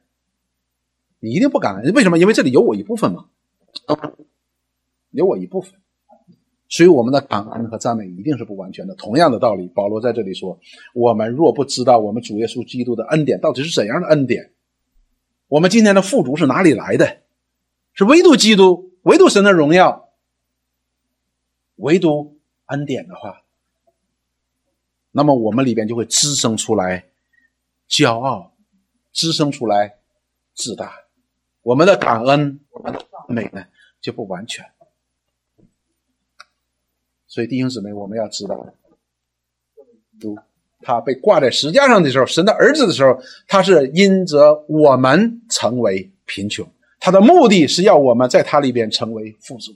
[1.20, 2.20] 你一定不感恩，为什么？
[2.20, 3.26] 因为这里有我一部分嘛，
[5.12, 5.74] 有我一部分，
[6.68, 8.94] 所以我们的感恩和赞美一定是不完全的。
[8.96, 10.60] 同样的道理，保罗在这里说：
[10.94, 14.52] 我们若不知道我们主耶稣基督的恩典到底是怎样的恩典，
[15.48, 17.22] 我们今天的富足是哪里来的？
[17.94, 20.10] 是唯独基督，唯独神的荣耀，
[21.78, 23.42] 唯独恩典的话。
[25.12, 27.06] 那么我们里边就会滋生出来
[27.90, 28.54] 骄傲，
[29.14, 29.96] 滋生出来
[30.54, 30.94] 自大，
[31.64, 33.66] 我们的感恩、我们的赞美呢
[34.02, 34.66] 就不完全。
[37.28, 38.74] 所以弟兄姊妹，我们要知道，
[40.82, 46.68] 他被挂在石架上的时候，神的儿子的时候，他是因着我们成为贫穷，
[47.00, 49.76] 他的目的是要我们在他里边成为富足，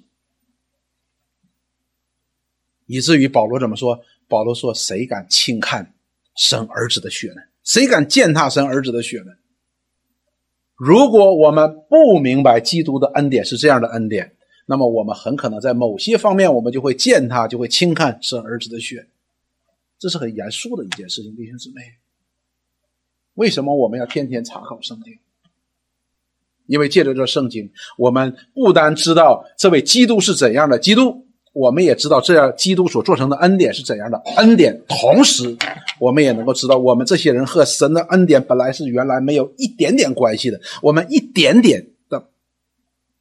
[2.86, 4.04] 以至于保罗怎么说？
[4.28, 5.94] 保罗说：“谁敢轻看
[6.38, 7.42] 生儿子的血呢？
[7.66, 9.34] 谁敢践踏生儿子的血呢？
[10.84, 14.34] 如果我们不明白基督的恩典是这样的恩典，
[14.66, 19.06] 那么我们很可能在某些方面，我们就会践踏，就会轻看生儿子的血。
[20.00, 21.84] 这是很严肃的一件事情，弟兄姊妹。
[23.36, 25.20] 为什么我们要天天查考圣经？
[26.66, 35.54] 因为借着这圣经，我们不单知道这位基督是怎样的基督。”我们也知道这样基督所做成的恩典是怎样的恩典，同时
[36.02, 42.32] 我们也能够知道，我们这些人和神的恩典本来是原来没有一点点关系的，我们一点点的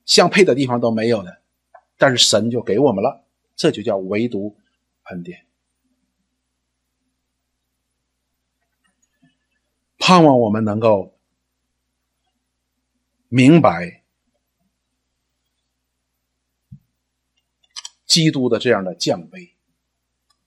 [0.07, 1.43] 相配的地方都没有的，
[1.99, 3.23] 但是神就给我们了，
[3.55, 4.57] 这就叫唯独
[5.11, 5.45] 恩典。
[9.99, 11.13] 盼望我们能够
[13.29, 13.99] 明白。
[18.07, 19.55] 基督的这样的降杯，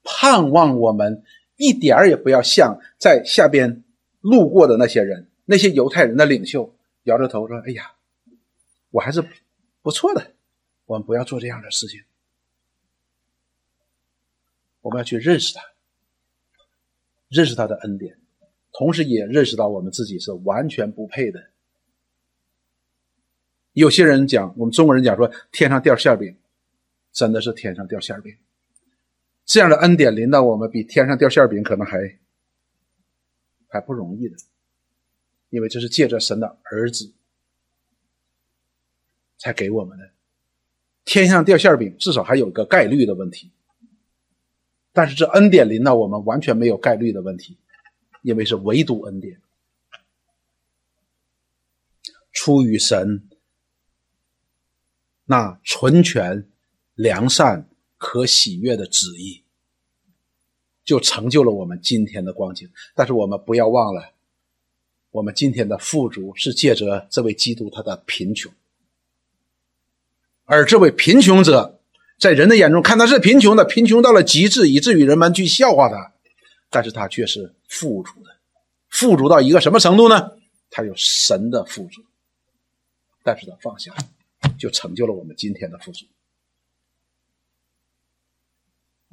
[0.03, 1.23] 盼望我们
[1.55, 3.83] 一点儿也不要像在下边
[4.21, 7.93] 路过的那些人，那些犹太人的领袖摇着头说：“哎呀，
[8.89, 9.23] 我还是
[9.81, 10.31] 不错的，
[10.85, 12.01] 我们不要做这样的事情。
[14.81, 15.61] 我们要去认识他，
[17.29, 18.17] 认识他的恩典，
[18.71, 21.43] 同时也认识到我们自己是完全不配的。”
[23.73, 26.37] 有些人讲，我们中国人讲说天上掉馅饼，
[27.11, 28.35] 真的是天上掉馅饼。
[29.45, 32.19] 这样的恩典临到我们，比天上掉馅饼可能还
[33.67, 34.37] 还不容易的，
[35.49, 37.13] 因为这是借着神的儿子
[39.37, 40.11] 才给我们的。
[41.05, 43.51] 天上掉馅饼，至少还有一个概率的问题，
[44.93, 47.57] 但是这恩典临到我们，完全没有概率的问题，
[48.21, 49.41] 因为是唯独恩典，
[52.31, 53.27] 出于神。
[55.25, 56.49] 那纯全、
[56.95, 57.69] 良善、
[58.05, 59.43] 可喜悦的旨意，
[60.83, 62.69] 就成就了我们今天的光景。
[62.93, 64.11] 但是我们不要忘了，
[65.11, 68.51] 我们今天的富足是借着这位基督他的贫穷，
[70.43, 71.79] 而这位贫穷者
[72.19, 76.11] 在人的眼中看他是贫穷的，贫穷到了极致，以至于人们去笑话他。
[76.69, 78.35] 但是他却是富足的，
[78.89, 80.33] 富足到一个什么程度呢？
[80.69, 82.01] 他有神的富足，
[83.23, 83.95] 但是他放下。
[84.59, 86.05] 就成就了我们今天的富足。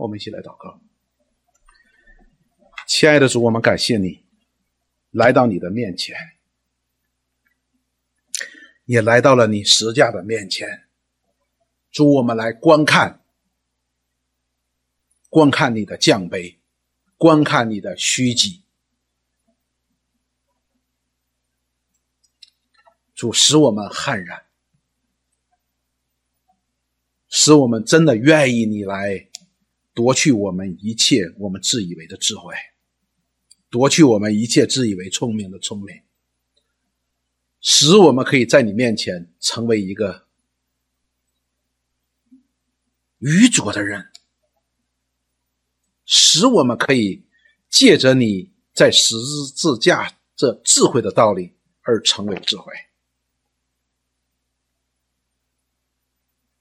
[0.00, 0.80] 我们一起来祷告，
[2.86, 4.24] 亲爱的主，我们感谢你
[5.10, 6.16] 来到你的面前，
[8.86, 10.88] 也来到了你十架的面前。
[11.90, 13.22] 主，我们来观看，
[15.28, 16.58] 观看你的降杯，
[17.18, 18.62] 观看你的虚己。
[23.14, 24.46] 主，使我们悍然。
[27.28, 29.29] 使我们真的愿意你来
[29.92, 32.54] 夺去我们一切我们自以为的智慧，
[33.68, 36.02] 夺去我们一切自以为聪明的聪明，
[37.60, 40.26] 使我们可以在你面前成为一个
[43.18, 44.10] 愚拙的人，
[46.04, 47.24] 使我们可以
[47.68, 49.16] 借着你在十
[49.54, 52.72] 字架这智慧的道理而成为智慧。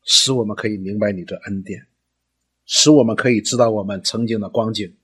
[0.04, 1.88] 使我们可以明白你的恩典，
[2.72, 4.96] 使我们可以知道我们曾经的光景，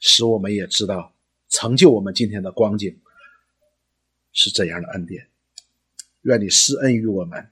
[0.00, 1.14] 使我们也知道
[1.48, 2.94] 成就我们今天的光景
[4.34, 5.26] 是怎样的恩典。
[6.22, 7.48] 愿你施恩于我们，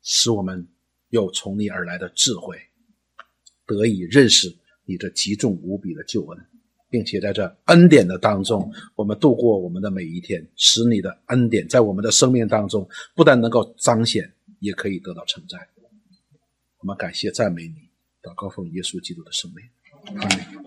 [0.00, 0.66] 使我们
[1.10, 2.58] 有从你而来的智慧，
[3.66, 4.56] 得以认识
[4.86, 6.46] 你这极重无比的救恩。
[6.88, 15.68] 并且在这恩典的当中，我们度过我们的每一天，使你的恩典在我们的生命当中不但能够彰显，也可以得到称赞。
[16.78, 17.90] 我们感谢赞美你，
[18.22, 19.68] 祷告奉耶稣基督的圣名，
[20.20, 20.65] 阿门。